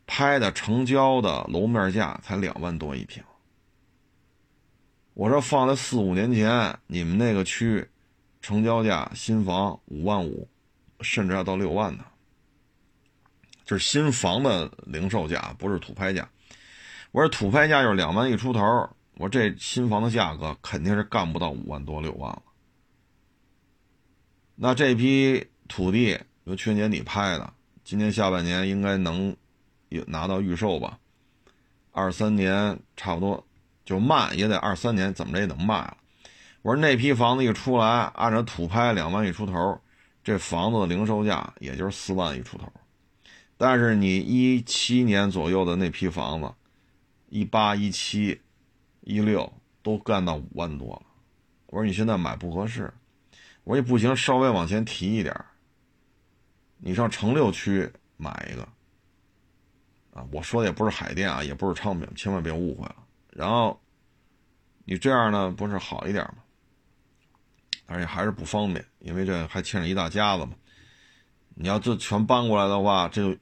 [0.07, 3.23] 拍的成交的楼面价才两万多一平。
[5.15, 7.87] 我说放在四五年前，你们那个区，
[8.41, 10.49] 成交价新房五万五，
[11.01, 12.05] 甚至要到六万呢。
[13.65, 16.29] 这是新房的零售价，不是土拍价。
[17.11, 18.89] 我说土拍价就是两万一出头。
[19.23, 22.43] 我这新房的价格肯定是干不到五万多六万了。
[24.57, 27.55] 那这批土地，由去年底拍的，
[27.85, 29.37] 今年下半年应该能
[29.91, 30.99] 有拿到预售吧？
[31.93, 33.47] 二三年差不多
[33.85, 35.97] 就慢也得二三年，怎么着也能卖了。
[36.63, 39.81] 我说那批房子一出来，按照土拍两万一出头，
[40.25, 42.67] 这房子的零售价也就是四万一出头。
[43.57, 46.53] 但是你一七年左右的那批房子，
[47.29, 48.41] 一八一七。
[49.03, 51.03] 一六都干到五万多了，
[51.67, 52.93] 我说你现在买不合适，
[53.65, 55.35] 我说你不行，稍微往前提一点
[56.79, 58.63] 你上城六区买一个，
[60.13, 62.97] 啊，我说的也不是海淀啊，也不是昌平，千万别误会了。
[63.31, 63.81] 然后
[64.85, 66.35] 你这样呢，不是好一点吗？
[67.87, 70.53] 而且还是不方便，因为这还牵着一大家子嘛。
[71.55, 73.39] 你要这全搬过来的话，这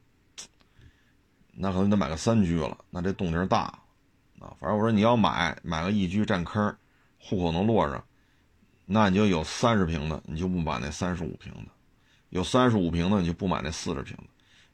[1.53, 3.79] 那可能得买个三居了，那这动静大。
[4.41, 6.75] 啊，反正我说你要买买个一居占坑，
[7.19, 8.03] 户口能落上，
[8.87, 11.71] 那你就有三十平的，你就不买那三十五平的；
[12.31, 14.25] 有三十五平的，你就不买那四十平的，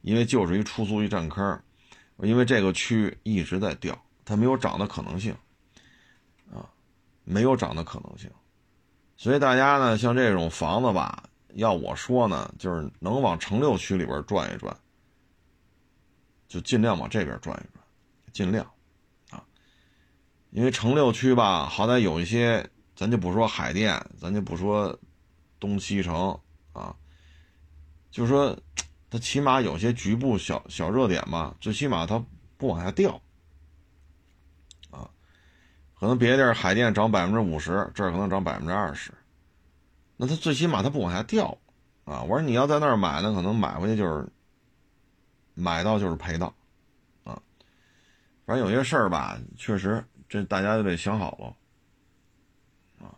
[0.02, 1.60] 因为就是一出租一占坑，
[2.18, 5.34] 因为这个区一直在掉，它没有涨的可能性，
[6.52, 6.70] 啊，
[7.24, 8.30] 没有涨的可能性，
[9.16, 14.76] 所以大家呢，像这种房子吧，要我说呢，就是能往城六区里边转一转，
[16.46, 17.84] 就尽量往这边转一转，
[18.32, 18.64] 尽量。
[20.56, 24.98] 因为城六区吧，好歹有一些，咱就不说海淀，咱就不说
[25.60, 26.30] 东西城
[26.72, 26.96] 啊，
[28.10, 28.58] 就是说，
[29.10, 32.24] 它起码有些局部小小热点吧，最起码它
[32.56, 33.20] 不往下掉
[34.90, 35.10] 啊。
[36.00, 39.12] 可能别的地儿海淀涨百分之五十，这儿可能涨百分之二十，
[40.16, 41.58] 那它最起码它不往下掉
[42.06, 42.22] 啊。
[42.22, 44.26] 我说你要在那儿买呢，可能买回去就是
[45.52, 46.46] 买到就是赔到
[47.24, 47.38] 啊。
[48.46, 50.02] 反正有些事儿吧，确实。
[50.28, 53.14] 这大家就得想好了，啊，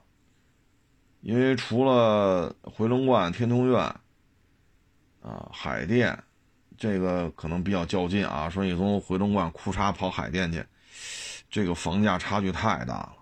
[1.21, 3.81] 因为除了回龙观、天通苑，
[5.23, 6.23] 啊，海淀，
[6.77, 8.51] 这个可能比较较劲啊。
[8.51, 10.63] 说你从回龙观哭嚓跑海淀去，
[11.49, 13.15] 这个房价差距太大了。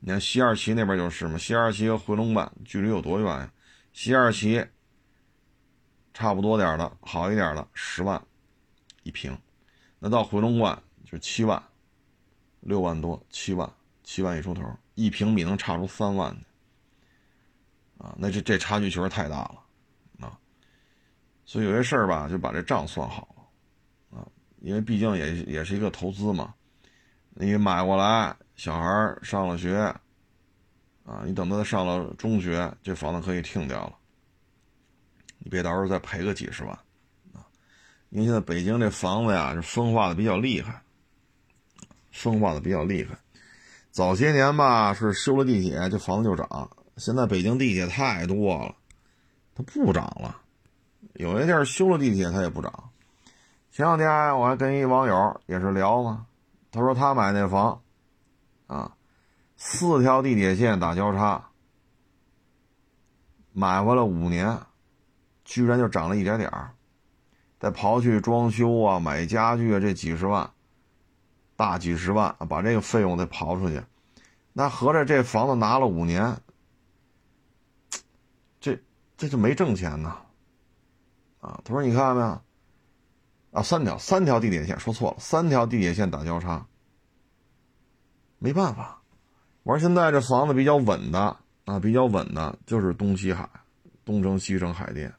[0.00, 3.52] 你看西二旗那边就是嘛，西二旗和回龙观距离有多远呀？
[3.92, 4.66] 西二旗
[6.14, 8.20] 差不多点的，好一点的十万
[9.02, 9.38] 一平，
[9.98, 11.62] 那到回龙观就七万。
[12.62, 13.70] 六万多，七万，
[14.02, 14.62] 七万一出头，
[14.94, 16.34] 一平米能差出三万
[17.98, 20.38] 啊，那这这差距确实太大了，啊，
[21.44, 24.26] 所以有些事儿吧，就把这账算好了，啊，
[24.60, 26.54] 因为毕竟也也是一个投资嘛，
[27.30, 29.76] 你买过来，小孩上了学，
[31.04, 33.96] 啊，你等他上了中学，这房子可以停掉了，
[35.38, 36.72] 你别到时候再赔个几十万
[37.32, 37.46] 啊！
[38.10, 40.81] 因为现在北京这房子呀，是分化的比较厉害，
[42.12, 43.18] 分化的比较厉害。
[43.90, 46.70] 早些年吧，是修了地铁，这房子就涨。
[46.96, 48.74] 现在北京地铁太多了，
[49.54, 50.38] 它不涨了。
[51.14, 52.90] 有些地儿修了地铁，它也不涨。
[53.70, 56.26] 前两天我还跟一网友也是聊嘛，
[56.70, 57.82] 他说他买那房，
[58.66, 58.94] 啊，
[59.56, 61.48] 四条地铁线打交叉，
[63.52, 64.58] 买回来五年，
[65.44, 66.72] 居然就涨了一点点儿。
[67.58, 70.50] 再刨去装修啊、买家具啊这几十万。
[71.62, 73.80] 大几十万，把这个费用得刨出去，
[74.52, 76.36] 那合着这房子拿了五年，
[78.58, 78.76] 这
[79.16, 80.16] 这就没挣钱呢，
[81.40, 81.60] 啊？
[81.64, 82.26] 他说你看到没有？
[83.52, 86.66] 啊，三条三条地铁线，说错了，三条地铁线打交叉，
[88.40, 89.00] 没办法。
[89.62, 93.48] 我说现在这房子比较稳的啊，比较稳的就是东西海、
[94.04, 95.14] 东城、西城、海淀，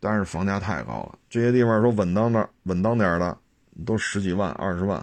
[0.00, 3.38] 但是房价太高了，这些地方说稳当的、稳当点的。
[3.84, 4.98] 都十几万、二十万，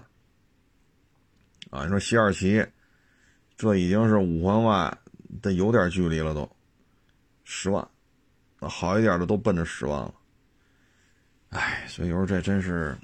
[1.70, 1.84] 啊！
[1.84, 2.66] 你说西二旗，
[3.58, 4.98] 这已经是五环外
[5.42, 6.50] 得有点距离了，都
[7.44, 7.86] 十万，
[8.60, 10.14] 好一点的都奔着十万了。
[11.50, 12.98] 哎，所以有时候这真是，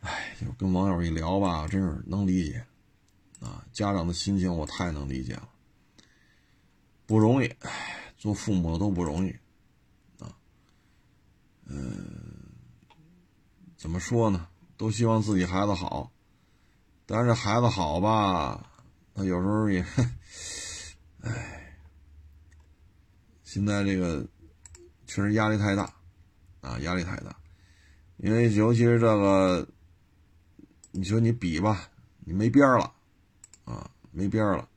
[0.00, 2.64] 哎，就跟网友一聊吧，真是能理解，
[3.40, 5.48] 啊，家长的心情我太能理解了，
[7.06, 9.30] 不容易，哎，做父母的都不容易，
[10.18, 10.34] 啊，
[11.66, 12.39] 嗯。
[13.80, 14.46] 怎么说呢？
[14.76, 16.12] 都希望自己孩子好，
[17.06, 18.70] 但是孩子好吧，
[19.14, 19.82] 他有时候也，
[21.24, 21.78] 唉，
[23.42, 24.22] 现在这个
[25.06, 25.94] 确实压力太大
[26.60, 27.34] 啊，压力太大，
[28.18, 29.66] 因为尤其是这个，
[30.90, 31.88] 你说你比吧，
[32.18, 32.92] 你没边了
[33.64, 34.68] 啊，没边了，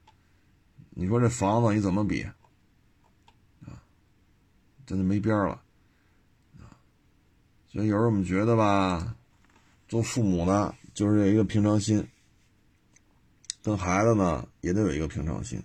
[0.92, 3.84] 你说这房子你怎么比啊？
[4.86, 5.62] 真的没边了。
[7.74, 9.16] 所以有时候我们觉得吧，
[9.88, 12.08] 做父母的就是有一个平常心，
[13.64, 15.60] 跟孩子呢也得有一个平常心，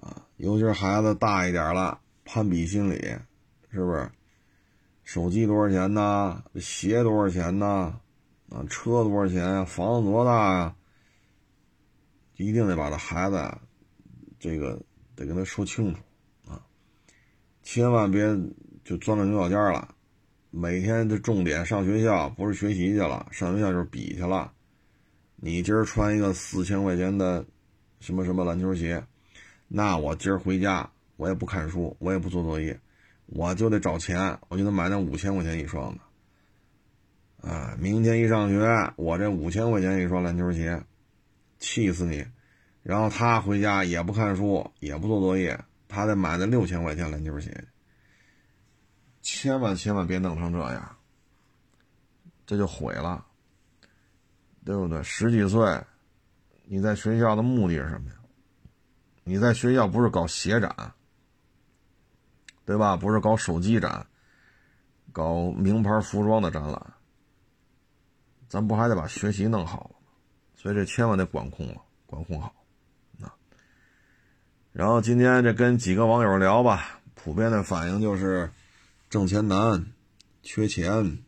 [0.00, 2.96] 啊，尤其是孩子大一点了，攀比心理，
[3.70, 4.10] 是不是？
[5.04, 6.42] 手机多少钱呢？
[6.56, 8.00] 鞋多少钱呢？
[8.48, 9.64] 啊，车多少钱呀？
[9.64, 10.74] 房子多大呀？
[12.36, 13.48] 一定得把这孩子，
[14.40, 14.76] 这个
[15.14, 16.00] 得跟他说清楚，
[16.50, 16.60] 啊，
[17.62, 18.36] 千万别
[18.82, 19.94] 就钻了牛角尖了。
[20.50, 24.52] 每天的重点上学校不是学习去了，上学校就是比去了。
[25.36, 27.44] 你今儿穿一个四千块钱的
[28.00, 29.02] 什么什么篮球鞋，
[29.68, 32.78] 那我今儿回家我也不看书，我也不做作业，
[33.26, 37.48] 我就得找钱，我就得买那五千块钱一双的。
[37.48, 40.82] 啊，明天一上学，我这五千块钱一双篮球鞋，
[41.58, 42.26] 气死你！
[42.82, 45.58] 然后他回家也不看书，也不做作业，
[45.88, 47.64] 他得买那六千块钱篮球鞋。
[49.22, 50.96] 千万千万别弄成这样，
[52.46, 53.24] 这就毁了，
[54.64, 55.02] 对不对？
[55.02, 55.78] 十几岁，
[56.64, 58.16] 你在学校的目的是什么呀？
[59.24, 60.74] 你在学校不是搞鞋展，
[62.64, 62.96] 对吧？
[62.96, 64.06] 不是搞手机展，
[65.12, 66.94] 搞名牌服装的展览，
[68.48, 69.96] 咱不还得把学习弄好吗？
[70.56, 72.54] 所以这千万得管控了，管控好。
[73.20, 73.30] 啊，
[74.72, 78.50] 然后今天这跟几个网友聊吧，普遍的反应就是。
[79.10, 79.92] 挣钱难，
[80.40, 81.18] 缺钱，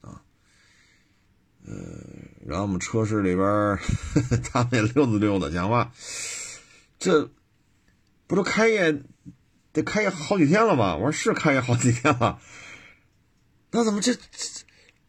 [0.00, 0.22] 啊，
[1.66, 1.74] 呃，
[2.46, 3.76] 然后我们车市里边，
[4.48, 5.90] 他们也溜达溜达，讲话，
[7.00, 7.28] 这
[8.28, 9.02] 不都开业
[9.72, 10.94] 得开业好几天了吗？
[10.94, 12.38] 我说是开业好几天了，
[13.72, 14.22] 那怎么这这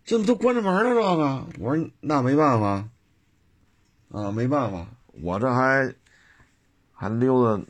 [0.04, 0.84] 这么都关着门了？
[0.84, 2.89] 这个，我说那没办法，
[4.10, 4.88] 啊，没办法，
[5.22, 5.93] 我这还
[6.91, 7.63] 还溜达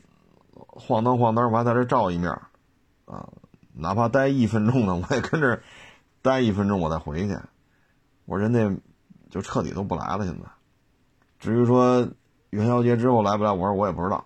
[0.56, 2.30] 晃荡晃荡，我还在这照一面，
[3.04, 3.28] 啊。
[3.76, 5.62] 哪怕待一分钟呢，我也跟这儿
[6.22, 7.36] 待一分钟，我再回去。
[8.24, 8.82] 我说人家
[9.30, 10.24] 就彻底都不来了。
[10.24, 10.44] 现在，
[11.40, 12.08] 至于说
[12.50, 14.24] 元宵节之后来不来，我说我也不知道。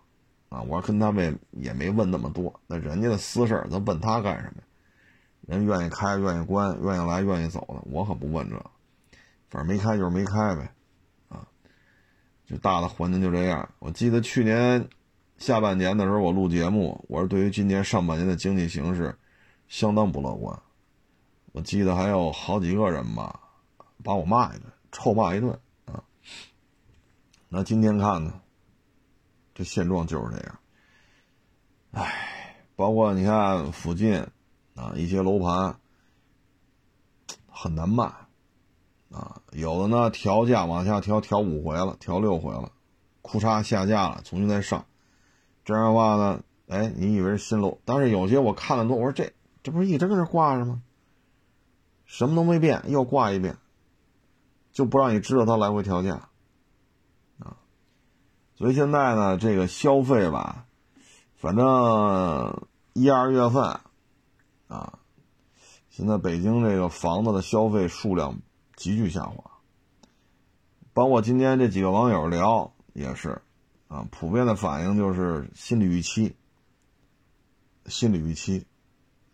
[0.51, 2.61] 啊，我跟他们也没问那么多。
[2.67, 4.63] 那人家的私事儿，咱问他干什么？
[5.47, 8.57] 人愿意开，愿意关，愿意来，愿意走的，我可不问这。
[9.51, 10.73] 反正没开就是没开呗。
[11.29, 11.47] 啊，
[12.47, 13.69] 就大的环境就这样。
[13.79, 14.89] 我记得去年
[15.39, 19.17] 下半年的时候，我录节目，我说对于今年上半年的经济形势。
[19.69, 20.61] 相当不乐观，
[21.53, 23.39] 我记得还有好几个人吧，
[24.03, 25.53] 把我骂一顿，臭骂一顿
[25.85, 26.03] 啊。
[27.49, 28.41] 那今天看呢，
[29.55, 30.59] 这现状就是这样。
[31.93, 34.27] 唉，包括你看附近
[34.75, 35.79] 啊一些楼盘
[37.47, 38.05] 很难卖
[39.11, 42.71] 啊，有的呢调价往下调，调五回了，调六回了，
[43.21, 44.87] 库嚓下架了，重新再上，
[45.65, 49.33] 这样的话呢，哎，你以为是新楼，但是有些我看了多，我说这
[49.69, 50.83] 这不是一直搁这挂着吗？
[52.07, 53.59] 什么都没变，又挂一遍，
[54.73, 56.31] 就不让你知道它来回调价，
[57.39, 57.59] 啊，
[58.55, 60.65] 所以现在呢，这个消费吧，
[61.37, 63.79] 反正一二月份，
[64.69, 64.99] 啊，
[65.91, 68.39] 现在北京这个房子的消费数量
[68.75, 69.51] 急剧下滑，
[70.95, 73.43] 包括今天这几个网友聊也是，
[73.89, 76.35] 啊，普遍的反应就是心理预期。
[77.85, 78.67] 心理预期，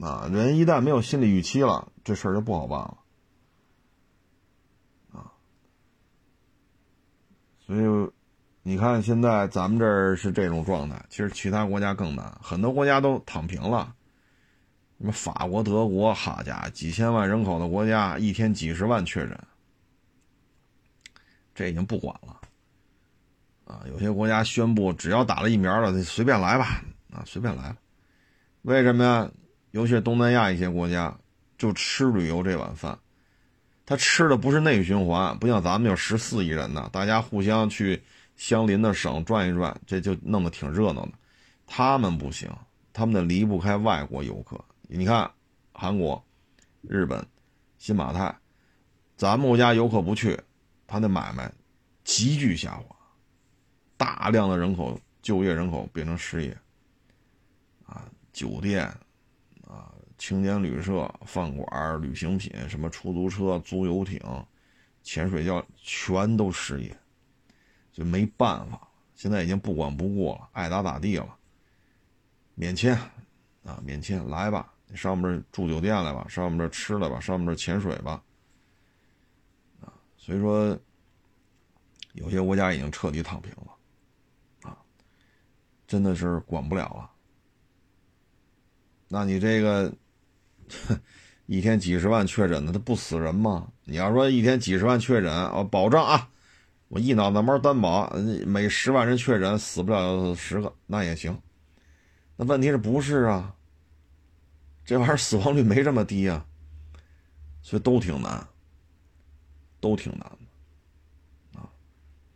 [0.00, 2.98] 啊，人一旦没有心理预期了，这事儿就不好办了，
[5.12, 5.32] 啊，
[7.64, 8.10] 所以
[8.62, 13.94] 你看现在咱们这儿是这种状态，其实其他国家更难，很多国家都躺平了，
[14.98, 19.38] 什么法国、德国，好家伙，几千万人口的国家，一天几十万确诊，
[21.54, 22.40] 这已经不管了，
[23.64, 26.82] 啊，有些国家宣布只要打了疫苗了，随便来吧，
[27.12, 27.76] 啊，随便来吧。
[28.62, 29.30] 为什么呀？
[29.74, 31.12] 尤其是东南亚一些国家，
[31.58, 32.96] 就吃旅游这碗饭，
[33.84, 38.00] 他吃的不是内循环，不像咱们有十四亿人呢，大家互相去
[38.36, 41.12] 相邻的省转一转，这就弄得挺热闹的。
[41.66, 42.48] 他们不行，
[42.92, 44.64] 他们得离不开外国游客。
[44.82, 45.28] 你看，
[45.72, 46.24] 韩国、
[46.82, 47.26] 日本、
[47.76, 48.32] 新马泰，
[49.16, 50.38] 咱们国家游客不去，
[50.86, 51.52] 他的买卖
[52.04, 52.94] 急剧下滑，
[53.96, 56.56] 大量的人口就业人口变成失业。
[57.86, 58.92] 啊酒店，
[60.26, 64.18] 青年旅社、饭馆、旅行品，什么出租车、租游艇、
[65.02, 66.96] 潜水教，全都失业，
[67.92, 68.88] 就没办法。
[69.14, 71.36] 现在已经不管不顾了，爱咋咋地了。
[72.54, 72.96] 免签，
[73.64, 78.24] 啊，免签，来吧，你上我们这住酒店来吧，上我们这吃来吧，上我们这潜水吧。
[79.82, 80.74] 啊，所以说，
[82.14, 84.78] 有些国家已经彻底躺平了，啊，
[85.86, 87.10] 真的是管不了了。
[89.06, 89.92] 那你这个
[91.46, 93.68] 一天几十万确诊的，他不死人吗？
[93.84, 96.30] 你要说一天几十万确诊，我保证啊，
[96.88, 98.10] 我一脑袋毛担保，
[98.46, 101.38] 每十万人确诊死不了十个，那也行。
[102.36, 103.54] 那问题是不是啊？
[104.84, 106.44] 这玩意儿死亡率没这么低啊，
[107.62, 108.46] 所以都挺难，
[109.80, 111.68] 都挺难的啊。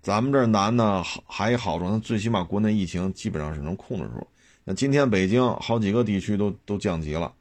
[0.01, 4.27] 咱们这难呢，还有好处，那最起码国内疫情基本上是能控制住。
[4.65, 7.33] 那今天北京好几个地区都都降级了，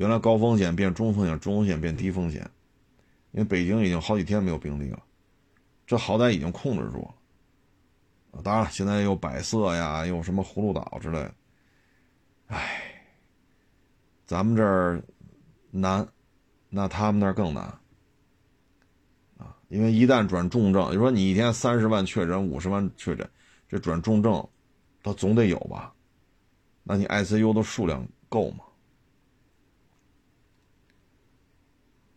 [0.00, 2.40] 原来高风险变中风险，中风险变低风险，
[3.32, 5.02] 因为北京已经好几天没有病例了，
[5.86, 8.42] 这好歹已经控制住了。
[8.42, 11.34] 当然了，现在又百色呀，又什么葫芦岛之类的，
[12.46, 13.04] 唉，
[14.24, 15.02] 咱们这儿
[15.70, 16.08] 难，
[16.70, 17.64] 那他们那儿更难
[19.36, 23.28] 啊，因为一旦转重症，就说你一天三十万确诊，五十万确诊，
[23.68, 24.48] 这转重症，
[25.02, 25.92] 他总得有吧。
[26.84, 28.64] 那你 ICU 的数量够吗？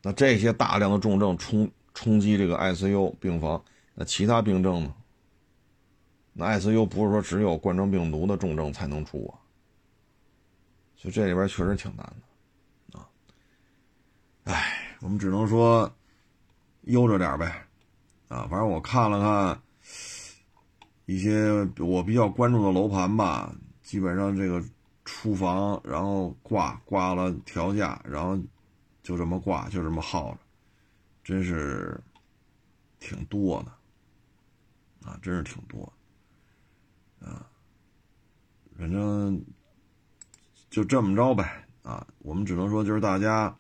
[0.04, 3.64] 那这些大量的重症冲冲击这个 ICU 病房，
[3.96, 4.94] 那其他病症呢？
[6.34, 9.40] 那 ICU 不是说只有冠状病毒的重症才能出啊？
[10.96, 12.06] 所以这里边确实挺难
[12.92, 13.08] 的啊！
[14.44, 15.92] 哎，我们只能说
[16.82, 17.66] 悠着点呗
[18.28, 18.48] 啊！
[18.50, 19.62] 反正我看了看
[21.06, 23.54] 一些我比较关注的楼盘吧。
[23.82, 24.64] 基本上这个
[25.06, 28.38] 出房，然后挂挂了调价，然后
[29.04, 30.40] 就这么挂，就这么耗着，
[31.24, 32.00] 真是
[33.00, 35.92] 挺多的啊，真是挺多
[37.20, 37.46] 啊。
[38.78, 39.40] 反正
[40.70, 43.56] 就这么着呗啊，我们只能说就是大家，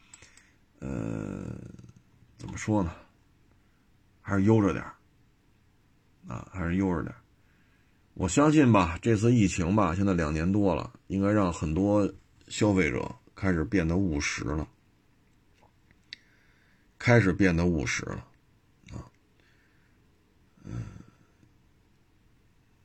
[0.79, 1.55] 呃，
[2.37, 2.91] 怎么说呢？
[4.21, 4.83] 还是悠着点
[6.27, 7.13] 啊，还是悠着点
[8.13, 12.09] 我相信吧，这次疫情吧，现在两年多了，应该让很多
[12.47, 14.67] 消费者开始变得务实了，
[17.03, 18.23] 开始变得务实了，
[18.93, 19.03] 啊，
[20.63, 20.71] 嗯，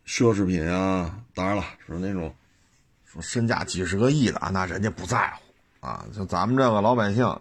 [0.04, 2.34] 奢侈品啊，当然了，说那种
[3.04, 7.40] 说身价几十个亿的啊，那人家不在乎啊，像咱们这个老百姓，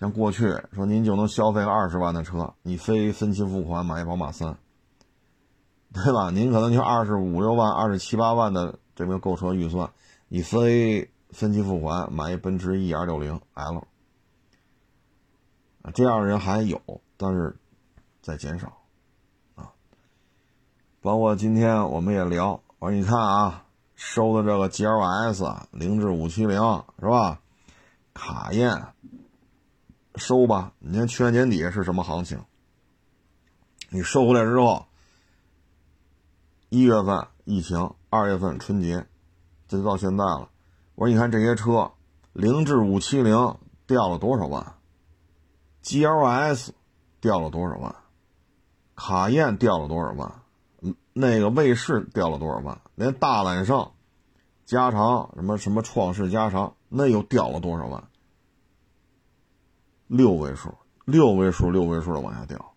[0.00, 4.56] 像过去说您就能消费个二十万的车，你非分期付款买一宝马三。
[5.92, 6.30] 对吧？
[6.30, 9.90] 您可能就二十五六万、二十七八万的这个购车预算，
[10.28, 13.86] 你非分期付款买一奔驰 E 二六零 L，
[15.82, 16.80] 啊这样的人还有，
[17.16, 17.56] 但是
[18.20, 18.78] 在减少，
[19.54, 19.72] 啊，
[21.00, 23.64] 包括今天我们也聊，我说你看啊，
[23.94, 26.60] 收的这个 GLS 零至五七零
[27.00, 27.40] 是吧？
[28.14, 28.88] 卡宴
[30.16, 32.42] 收吧，你看去年年底是什么行情？
[33.90, 34.84] 你收回来之后。
[36.70, 39.06] 一月份疫情，二月份春节，
[39.66, 40.50] 这就到现在了。
[40.96, 41.92] 我说你看这些车，
[42.34, 43.56] 凌志五七零
[43.86, 44.74] 掉了多少万
[45.88, 46.68] ？GLS
[47.18, 47.94] 掉了多少万？
[48.94, 50.42] 卡宴掉了多少万？
[51.14, 52.78] 那个卫士掉了多少万？
[52.94, 53.90] 连大揽胜、
[54.66, 58.04] 加长什么什么创世加长，那又掉了多少万？
[60.08, 60.74] 六位数，
[61.06, 62.74] 六位数，六位数的往下掉。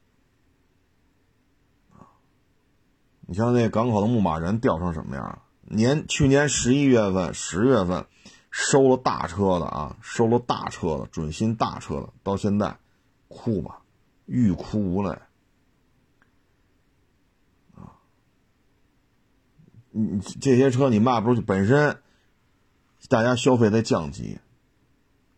[3.28, 5.42] 你像那港口的牧马人掉成什么样？
[5.64, 8.06] 年去年十一月份、十月份
[8.52, 12.78] 收了大车的啊，收了大车的准新大车的，到现在
[13.32, 13.82] 哭吧，
[14.26, 15.10] 欲哭无泪
[17.76, 17.98] 啊！
[19.90, 21.98] 你这些车你卖不出去，本身
[23.10, 24.38] 大家消费在降级，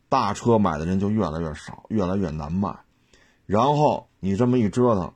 [0.09, 2.77] 大车买的人就越来越少，越来越难卖。
[3.45, 5.13] 然后你这么一折腾，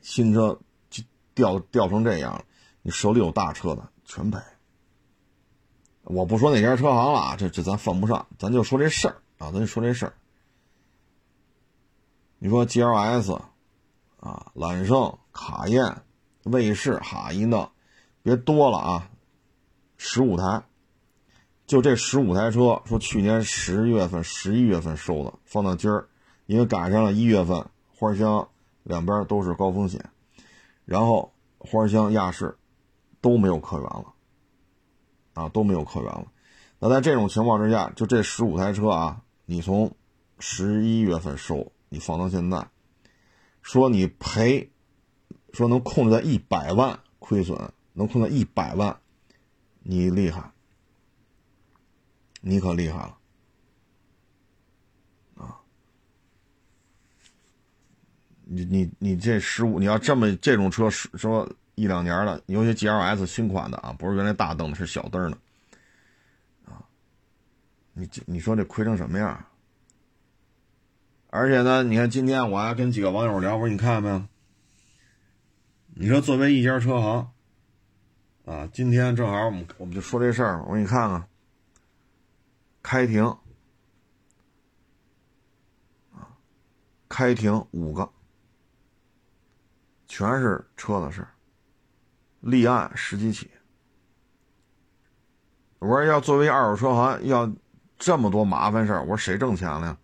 [0.00, 0.58] 新车
[0.88, 1.02] 就。
[1.36, 2.46] 掉掉成这样，
[2.80, 4.38] 你手里有大车的全赔。
[6.04, 10.14] 我不说哪家车行了啊，这这咱犯不上，咱就说这事儿啊，咱就说这事儿。
[12.38, 13.40] 你说 GLS
[14.20, 16.02] 啊，揽胜、卡宴、
[16.44, 17.70] 卫士，哈一弄，
[18.22, 19.10] 别多了啊，
[19.96, 20.62] 十五台，
[21.66, 26.08] 就这十五台车，说去年十月份、十一月份收的，放到今儿，
[26.44, 28.46] 因为赶上了一月份，花乡
[28.82, 30.04] 两边都是高风险。
[30.84, 32.56] 然后花乡、亚市
[33.22, 34.12] 都没有客源了，
[35.32, 36.26] 啊，都没有客源了。
[36.78, 39.90] 那在这种情况之下，就这十五台车啊，你从
[40.38, 42.68] 十一月份收，你放到现在，
[43.62, 44.70] 说你赔，
[45.52, 48.98] 说能控制在一百万亏损，能控制在一百万，
[49.80, 50.52] 你厉害，
[52.40, 53.18] 你可厉害了。
[58.48, 65.38] 你你你这十五，你要这么这种车说一两年了，尤其 G L S 新款的啊，不是原来大灯的，是小灯的，
[66.64, 66.78] 啊，
[67.92, 69.44] 你这你说这亏成什么样？
[71.36, 74.24] 而且呢，你看今天我还跟几个网友聊，我说你看到没有？
[75.94, 77.30] 你说作为一家车行，
[78.46, 81.28] 啊，今天正好我们我们就说这事儿，我给你看看，
[82.82, 83.22] 开庭，
[86.14, 86.32] 啊，
[87.06, 88.10] 开庭五个。
[90.08, 91.28] 全是车的事儿
[92.40, 93.50] 立案十几起。
[95.80, 97.52] 我说要作为二手车行，要
[97.98, 99.98] 这么多麻烦事儿我说谁挣钱了呀？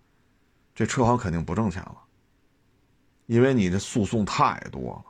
[0.83, 1.97] 这车行肯定不挣钱了，
[3.27, 5.05] 因为你这诉讼太多了。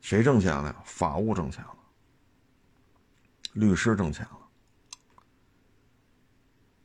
[0.00, 0.76] 谁挣钱了呀？
[0.84, 1.74] 法务挣钱了，
[3.54, 4.38] 律师挣钱了。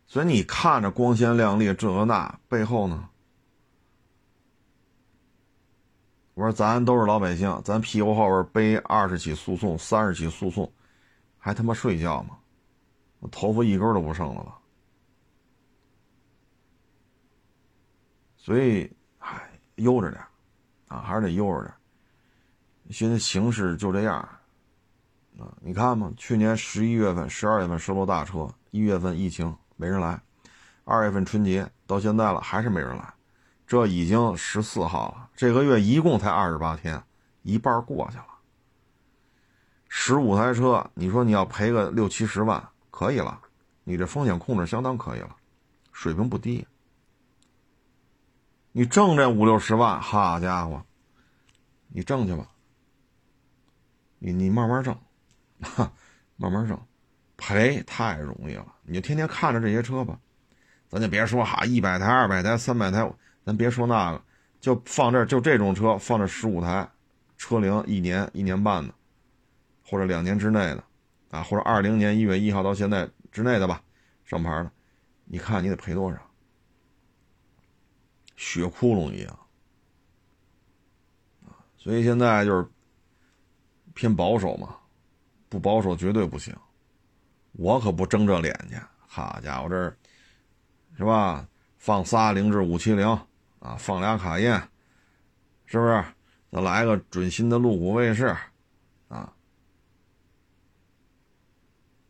[0.07, 3.07] 所以你看着光鲜亮丽这个那，背后呢？
[6.33, 10.73] 我说咱都是老百姓，咱屁股后边背二十起诉讼、三十起诉讼，
[11.37, 12.39] 还他妈睡觉吗？
[13.19, 14.57] 我头发一根都不剩了吧？
[18.43, 20.21] 所以，唉，悠着点，
[20.89, 21.73] 啊，还是得悠着点。
[22.89, 24.17] 现在形势就这样，
[25.39, 30.21] 啊，你看嘛，去年十一月份、十二月份收了大车，一月份疫情没人来，
[30.83, 33.13] 二月份春节到现在了还是没人来。
[33.65, 37.01] 这已经十四号了，这个月一共才二十八天，
[37.43, 38.27] 一半过去了。
[39.87, 43.39] 十五台车，你说你要赔个六七十万，可以了，
[43.85, 45.33] 你这风险控制相当可以了，
[45.93, 46.67] 水平不低。
[48.73, 50.83] 你挣这五六十万，好家伙，
[51.87, 52.47] 你挣去吧，
[54.19, 54.93] 你你慢慢挣，
[55.61, 55.89] 哈，
[56.35, 56.77] 慢慢挣，
[57.37, 60.19] 赔太容易了，你就天天看着这些车吧，
[60.89, 63.09] 咱就别说哈，一百台、二百台、三百台。
[63.45, 64.23] 咱别说那个，
[64.61, 66.89] 就放这儿，就这种车放这十五台，
[67.35, 68.93] 车龄一年一年半的，
[69.85, 70.83] 或者两年之内的，
[71.29, 73.83] 啊，或者二零年一月一号到现在之内的吧，
[74.23, 74.71] 上牌的，
[75.25, 76.17] 你看你得赔多少？
[78.43, 79.39] 血窟窿一样，
[81.77, 82.67] 所以现在就是
[83.93, 84.75] 偏保守嘛，
[85.47, 86.53] 不保守绝对不行，
[87.53, 88.75] 我可不争这脸去，
[89.07, 89.95] 好家伙，这
[90.97, 91.47] 是吧？
[91.77, 93.07] 放仨凌志五七零。
[93.59, 94.61] 啊，放俩卡宴，
[95.65, 96.03] 是不是？
[96.51, 98.35] 再来个准新的路虎卫士，
[99.07, 99.33] 啊，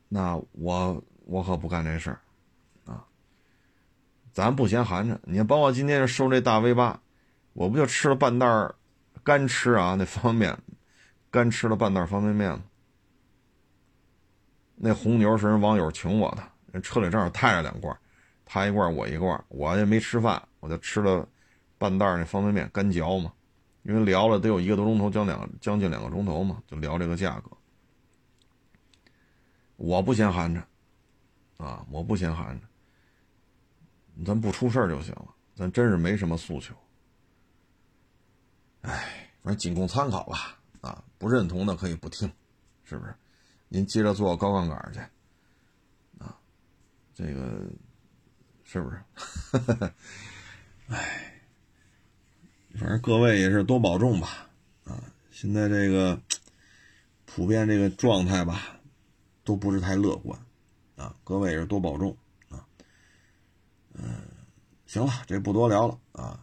[0.09, 2.19] 那我我可不干这事儿，
[4.33, 5.17] 咱不嫌寒碜。
[5.23, 6.99] 你看，包括今天收这大 V 八，
[7.53, 8.45] 我不就吃了半袋
[9.23, 9.95] 干吃啊？
[9.97, 10.59] 那方便面，
[11.31, 12.63] 干吃了半袋方便面吗？
[14.75, 17.95] 那红牛是人网友请我的，人车里正好带着两罐，
[18.43, 21.25] 他一罐我一罐，我也没吃饭，我就吃了。
[21.79, 23.33] 半袋那方便面干嚼嘛，
[23.81, 27.51] 因为聊了得有一个多钟头，将两将近两个钟头嘛，就聊这个价格。
[29.75, 30.61] 我不嫌寒碜，
[31.57, 32.61] 啊，我不嫌寒碜，
[34.25, 36.75] 咱不出事就行了，咱真是没什么诉求。
[38.81, 42.31] 哎，反正仅供参考吧，啊，不认同的可以不听，
[42.83, 43.15] 是不是？
[43.69, 44.99] 您接着做高杠杆去，
[46.23, 46.37] 啊，
[47.13, 47.59] 这个
[48.63, 49.01] 是不是？
[50.87, 51.41] 哎，
[52.75, 54.47] 反正各位也是多保重吧，
[54.83, 55.01] 啊，
[55.31, 56.21] 现在这个
[57.25, 58.79] 普遍这个状态吧，
[59.43, 60.39] 都不是太乐观，
[60.97, 62.15] 啊，各位也是多保重，
[63.93, 64.23] 嗯，
[64.85, 66.39] 行了，这不多聊了，啊，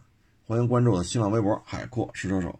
[0.47, 2.57] 欢迎关注我的新浪微博“海阔试车手”。